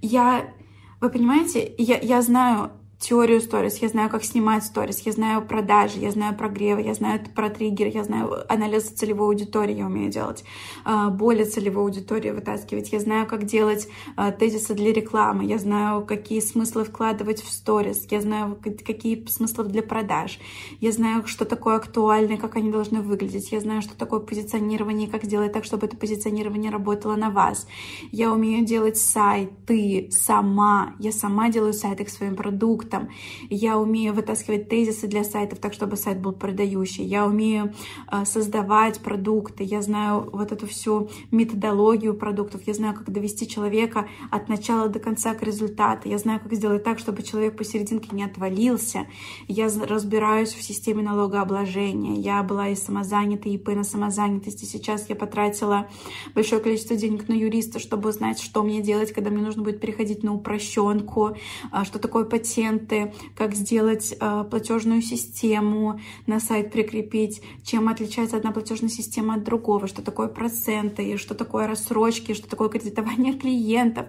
Я 0.00 0.54
вы 1.02 1.10
понимаете, 1.10 1.74
я, 1.78 1.98
я 1.98 2.22
знаю 2.22 2.70
теорию 3.02 3.40
сторис, 3.40 3.78
я 3.78 3.88
знаю, 3.88 4.08
как 4.08 4.24
снимать 4.24 4.64
сторис, 4.64 5.00
я 5.00 5.12
знаю 5.12 5.42
продажи, 5.42 5.98
я 5.98 6.12
знаю 6.12 6.36
прогревы, 6.36 6.82
я 6.82 6.94
знаю 6.94 7.20
про 7.34 7.50
триггер, 7.50 7.88
я 7.88 8.04
знаю 8.04 8.50
анализ 8.50 8.84
целевой 8.84 9.26
аудитории, 9.26 9.74
я 9.74 9.86
умею 9.86 10.10
делать, 10.10 10.44
а, 10.84 11.10
боли 11.10 11.42
целевой 11.44 11.82
аудитории 11.84 12.30
вытаскивать, 12.30 12.92
я 12.92 13.00
знаю, 13.00 13.26
как 13.26 13.44
делать 13.44 13.88
а, 14.16 14.30
тезисы 14.30 14.74
для 14.74 14.92
рекламы, 14.92 15.44
я 15.44 15.58
знаю, 15.58 16.06
какие 16.06 16.38
смыслы 16.40 16.84
вкладывать 16.84 17.42
в 17.42 17.50
сторис, 17.50 18.06
я 18.10 18.20
знаю, 18.20 18.56
какие 18.62 19.26
смыслы 19.26 19.64
для 19.64 19.82
продаж, 19.82 20.38
я 20.80 20.92
знаю, 20.92 21.26
что 21.26 21.44
такое 21.44 21.76
актуально, 21.76 22.36
как 22.36 22.54
они 22.54 22.70
должны 22.70 23.00
выглядеть, 23.00 23.50
я 23.50 23.60
знаю, 23.60 23.82
что 23.82 23.96
такое 23.96 24.20
позиционирование, 24.20 25.08
как 25.08 25.24
сделать 25.24 25.52
так, 25.52 25.64
чтобы 25.64 25.86
это 25.86 25.96
позиционирование 25.96 26.70
работало 26.70 27.16
на 27.16 27.30
вас. 27.30 27.66
Я 28.12 28.32
умею 28.32 28.64
делать 28.64 28.96
сайты 28.96 30.08
сама, 30.12 30.94
я 31.00 31.10
сама 31.10 31.48
делаю 31.48 31.72
сайты 31.72 32.04
к 32.04 32.08
своим 32.08 32.36
продуктам, 32.36 32.91
сайтом, 32.92 33.10
я 33.50 33.78
умею 33.78 34.12
вытаскивать 34.14 34.68
тезисы 34.68 35.06
для 35.06 35.24
сайтов 35.24 35.58
так, 35.58 35.72
чтобы 35.72 35.96
сайт 35.96 36.20
был 36.20 36.32
продающий, 36.32 37.04
я 37.04 37.26
умею 37.26 37.74
э, 38.10 38.24
создавать 38.24 39.00
продукты, 39.00 39.64
я 39.64 39.82
знаю 39.82 40.28
вот 40.32 40.52
эту 40.52 40.66
всю 40.66 41.10
методологию 41.30 42.14
продуктов, 42.14 42.62
я 42.66 42.74
знаю, 42.74 42.94
как 42.94 43.10
довести 43.10 43.48
человека 43.48 44.06
от 44.30 44.48
начала 44.48 44.88
до 44.88 44.98
конца 44.98 45.34
к 45.34 45.42
результату, 45.42 46.08
я 46.08 46.18
знаю, 46.18 46.40
как 46.40 46.52
сделать 46.52 46.84
так, 46.84 46.98
чтобы 46.98 47.22
человек 47.22 47.56
посерединке 47.56 48.08
не 48.12 48.24
отвалился, 48.24 49.06
я 49.48 49.68
разбираюсь 49.86 50.52
в 50.52 50.62
системе 50.62 51.02
налогообложения, 51.02 52.20
я 52.20 52.42
была 52.42 52.68
и 52.68 52.74
самозанятой, 52.74 53.52
и 53.52 53.54
ИП 53.56 53.68
на 53.68 53.84
самозанятости, 53.84 54.64
сейчас 54.64 55.08
я 55.08 55.16
потратила 55.16 55.88
большое 56.34 56.60
количество 56.60 56.96
денег 56.96 57.28
на 57.28 57.34
юриста, 57.34 57.78
чтобы 57.78 58.08
узнать, 58.08 58.40
что 58.40 58.62
мне 58.62 58.80
делать, 58.80 59.12
когда 59.12 59.30
мне 59.30 59.42
нужно 59.42 59.62
будет 59.62 59.80
переходить 59.80 60.22
на 60.22 60.34
упрощенку, 60.34 61.36
а, 61.70 61.84
что 61.84 61.98
такое 61.98 62.24
патент, 62.24 62.81
документы, 62.82 63.12
как 63.36 63.54
сделать 63.54 64.14
э, 64.18 64.44
платежную 64.50 65.02
систему 65.02 66.00
на 66.26 66.40
сайт 66.40 66.72
прикрепить, 66.72 67.42
чем 67.64 67.88
отличается 67.88 68.36
одна 68.36 68.52
платежная 68.52 68.88
система 68.88 69.34
от 69.34 69.44
другого, 69.44 69.86
что 69.86 70.02
такое 70.02 70.28
проценты, 70.28 71.16
что 71.16 71.34
такое 71.34 71.66
рассрочки, 71.66 72.34
что 72.34 72.48
такое 72.48 72.68
кредитование 72.68 73.34
клиентов. 73.38 74.06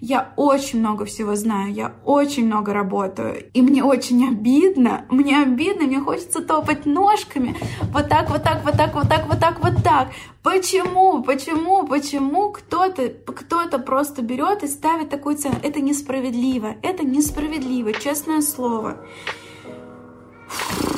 Я 0.00 0.32
очень 0.36 0.78
много 0.78 1.04
всего 1.04 1.34
знаю, 1.34 1.72
я 1.72 1.94
очень 2.04 2.46
много 2.46 2.72
работаю, 2.72 3.50
и 3.52 3.62
мне 3.62 3.82
очень 3.82 4.28
обидно, 4.28 5.06
мне 5.10 5.42
обидно, 5.42 5.86
мне 5.86 6.00
хочется 6.00 6.40
топать 6.40 6.86
ножками, 6.86 7.56
вот 7.92 8.08
так, 8.08 8.30
вот 8.30 8.42
так, 8.42 8.64
вот 8.64 8.76
так, 8.76 8.94
вот 8.94 9.08
так, 9.08 9.26
вот 9.28 9.40
так, 9.40 9.62
вот 9.62 9.82
так. 9.82 10.08
Почему, 10.42 11.22
почему, 11.22 11.86
почему 11.86 12.52
кто-то 12.52 13.08
кто 13.08 13.78
просто 13.78 14.22
берет 14.22 14.62
и 14.62 14.68
ставит 14.68 15.10
такую 15.10 15.36
цену? 15.36 15.56
Это 15.62 15.80
несправедливо, 15.80 16.76
это 16.82 17.04
несправедливо, 17.04 17.92
честное 17.92 18.40
слово. 18.40 18.98
В 20.48 20.97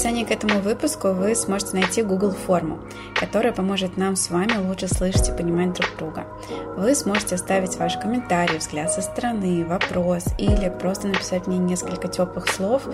описании 0.00 0.24
к 0.24 0.30
этому 0.30 0.60
выпуску 0.60 1.08
вы 1.08 1.34
сможете 1.34 1.76
найти 1.76 2.00
Google 2.00 2.30
форму, 2.30 2.78
которая 3.14 3.52
поможет 3.52 3.98
нам 3.98 4.16
с 4.16 4.30
вами 4.30 4.56
лучше 4.66 4.88
слышать 4.88 5.28
и 5.28 5.32
понимать 5.32 5.74
друг 5.74 5.90
друга. 5.98 6.26
Вы 6.74 6.94
сможете 6.94 7.34
оставить 7.34 7.76
ваш 7.76 7.98
комментарий, 7.98 8.56
взгляд 8.56 8.90
со 8.90 9.02
стороны, 9.02 9.62
вопрос 9.66 10.24
или 10.38 10.70
просто 10.70 11.08
написать 11.08 11.46
мне 11.46 11.58
несколько 11.58 12.08
теплых 12.08 12.48
слов, 12.48 12.88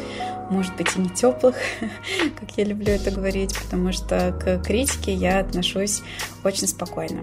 может 0.50 0.74
быть 0.74 0.96
и 0.96 1.00
не 1.00 1.08
теплых, 1.08 1.54
как 2.40 2.50
я 2.56 2.64
люблю 2.64 2.92
это 2.92 3.12
говорить, 3.12 3.56
потому 3.56 3.92
что 3.92 4.32
к 4.32 4.64
критике 4.66 5.14
я 5.14 5.38
отношусь 5.38 6.02
очень 6.42 6.66
спокойно. 6.66 7.20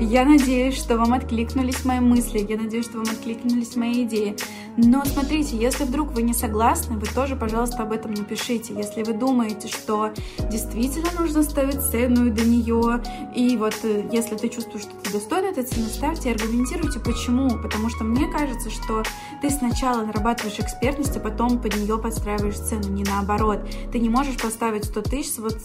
Я 0.00 0.24
надеюсь, 0.24 0.76
что 0.76 0.96
вам 0.96 1.12
откликнулись 1.12 1.84
мои 1.84 1.98
мысли, 1.98 2.46
я 2.48 2.56
надеюсь, 2.56 2.86
что 2.86 2.98
вам 2.98 3.08
откликнулись 3.10 3.74
мои 3.74 4.04
идеи. 4.04 4.36
Но 4.76 5.04
смотрите, 5.04 5.56
если 5.56 5.82
вдруг 5.82 6.12
вы 6.12 6.22
не 6.22 6.34
согласны, 6.34 6.96
вы 6.96 7.06
тоже, 7.06 7.34
пожалуйста, 7.34 7.82
об 7.82 7.90
этом 7.90 8.14
напишите. 8.14 8.74
Если 8.74 9.02
вы 9.02 9.12
думаете, 9.12 9.66
что 9.66 10.12
действительно 10.52 11.08
нужно 11.18 11.42
ставить 11.42 11.82
цену 11.82 12.30
до 12.32 12.44
нее, 12.44 13.02
и 13.34 13.56
вот 13.56 13.74
э, 13.82 14.08
если 14.12 14.36
ты 14.36 14.48
чувствуешь, 14.48 14.84
что 14.84 14.94
ты 15.02 15.10
достоин 15.10 15.46
этой 15.46 15.64
цены, 15.64 15.88
ставьте, 15.88 16.30
аргументируйте, 16.30 17.00
почему. 17.00 17.60
Потому 17.60 17.88
что 17.88 18.04
мне 18.04 18.30
кажется, 18.30 18.70
что 18.70 19.02
ты 19.42 19.50
сначала 19.50 20.04
нарабатываешь 20.04 20.60
экспертность, 20.60 21.16
а 21.16 21.20
потом 21.20 21.60
под 21.60 21.74
нее 21.76 21.98
подстраиваешь 21.98 22.58
цену, 22.58 22.86
не 22.86 23.02
наоборот. 23.02 23.58
Ты 23.90 23.98
не 23.98 24.08
можешь 24.08 24.36
поставить 24.36 24.84
100 24.84 25.02
тысяч, 25.02 25.38
вот 25.38 25.58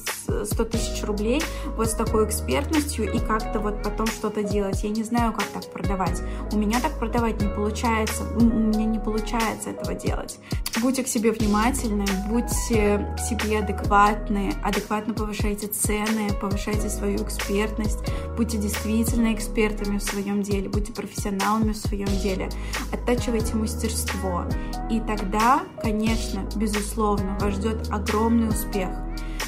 100 0.48 0.64
тысяч 0.66 1.04
рублей 1.04 1.44
вот 1.78 1.88
с 1.88 1.94
такой 1.94 2.26
экспертностью 2.26 3.14
и 3.14 3.20
как-то 3.20 3.60
вот 3.60 3.84
потом 3.84 4.08
что-то 4.24 4.42
делать. 4.42 4.82
Я 4.84 4.90
не 4.90 5.04
знаю, 5.04 5.34
как 5.34 5.44
так 5.48 5.70
продавать. 5.70 6.22
У 6.54 6.58
меня 6.58 6.80
так 6.80 6.98
продавать 6.98 7.42
не 7.42 7.50
получается. 7.50 8.24
У 8.38 8.42
меня 8.42 8.86
не 8.86 8.98
получается 8.98 9.72
этого 9.72 9.94
делать. 9.96 10.40
Будьте 10.82 11.04
к 11.04 11.10
себе 11.10 11.34
внимательны, 11.34 12.06
будьте 12.30 13.06
к 13.18 13.20
себе 13.20 13.60
адекватны, 13.60 14.54
адекватно 14.64 15.14
повышайте 15.14 15.68
цены, 15.68 16.30
повышайте 16.40 16.90
свою 16.90 17.18
экспертность, 17.18 18.00
будьте 18.38 18.58
действительно 18.58 19.34
экспертами 19.34 19.98
в 19.98 20.04
своем 20.04 20.42
деле, 20.42 20.70
будьте 20.70 20.94
профессионалами 20.94 21.74
в 21.74 21.78
своем 21.78 22.08
деле, 22.08 22.50
оттачивайте 22.94 23.56
мастерство. 23.56 24.46
И 24.90 25.02
тогда, 25.02 25.64
конечно, 25.82 26.48
безусловно, 26.56 27.38
вас 27.42 27.56
ждет 27.56 27.90
огромный 27.92 28.50
успех. 28.50 28.90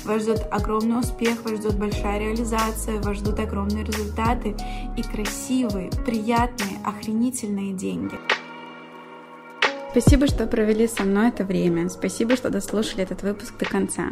Вас 0.05 0.21
ждет 0.21 0.47
огромный 0.51 0.99
успех, 0.99 1.43
вас 1.43 1.57
ждет 1.57 1.77
большая 1.77 2.19
реализация, 2.19 3.01
вас 3.01 3.17
ждут 3.17 3.39
огромные 3.39 3.83
результаты 3.83 4.55
и 4.97 5.03
красивые, 5.03 5.89
приятные, 6.05 6.79
охренительные 6.83 7.73
деньги. 7.73 8.17
Спасибо, 9.97 10.27
что 10.27 10.45
провели 10.45 10.89
со 10.89 11.03
мной 11.03 11.29
это 11.29 11.45
время. 11.45 11.87
Спасибо, 11.87 12.35
что 12.35 12.49
дослушали 12.49 13.03
этот 13.03 13.23
выпуск 13.23 13.57
до 13.57 13.63
конца. 13.63 14.11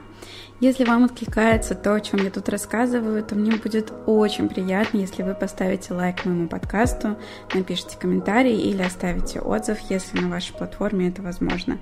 Если 0.61 0.85
вам 0.85 1.03
откликается 1.03 1.75
то, 1.75 1.93
о 1.93 1.99
чем 1.99 2.23
я 2.23 2.31
тут 2.31 2.47
рассказываю, 2.47 3.21
то 3.21 3.35
мне 3.35 3.57
будет 3.57 3.91
очень 4.05 4.47
приятно, 4.47 4.99
если 4.99 5.23
вы 5.23 5.33
поставите 5.33 5.93
лайк 5.93 6.23
моему 6.23 6.47
подкасту, 6.47 7.17
напишите 7.53 7.97
комментарий 7.99 8.61
или 8.61 8.81
оставите 8.81 9.41
отзыв, 9.41 9.77
если 9.89 10.21
на 10.21 10.29
вашей 10.29 10.53
платформе 10.53 11.09
это 11.09 11.21
возможно, 11.21 11.77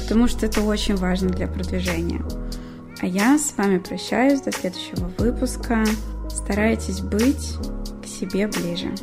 потому 0.00 0.28
что 0.28 0.46
это 0.46 0.62
очень 0.62 0.96
важно 0.96 1.28
для 1.28 1.46
продвижения. 1.46 2.22
А 3.02 3.06
я 3.06 3.36
с 3.36 3.56
вами 3.56 3.78
прощаюсь 3.78 4.42
до 4.42 4.52
следующего 4.52 5.10
выпуска. 5.18 5.84
Старайтесь 6.30 7.00
быть 7.00 7.56
к 8.00 8.06
себе 8.06 8.46
ближе. 8.46 8.94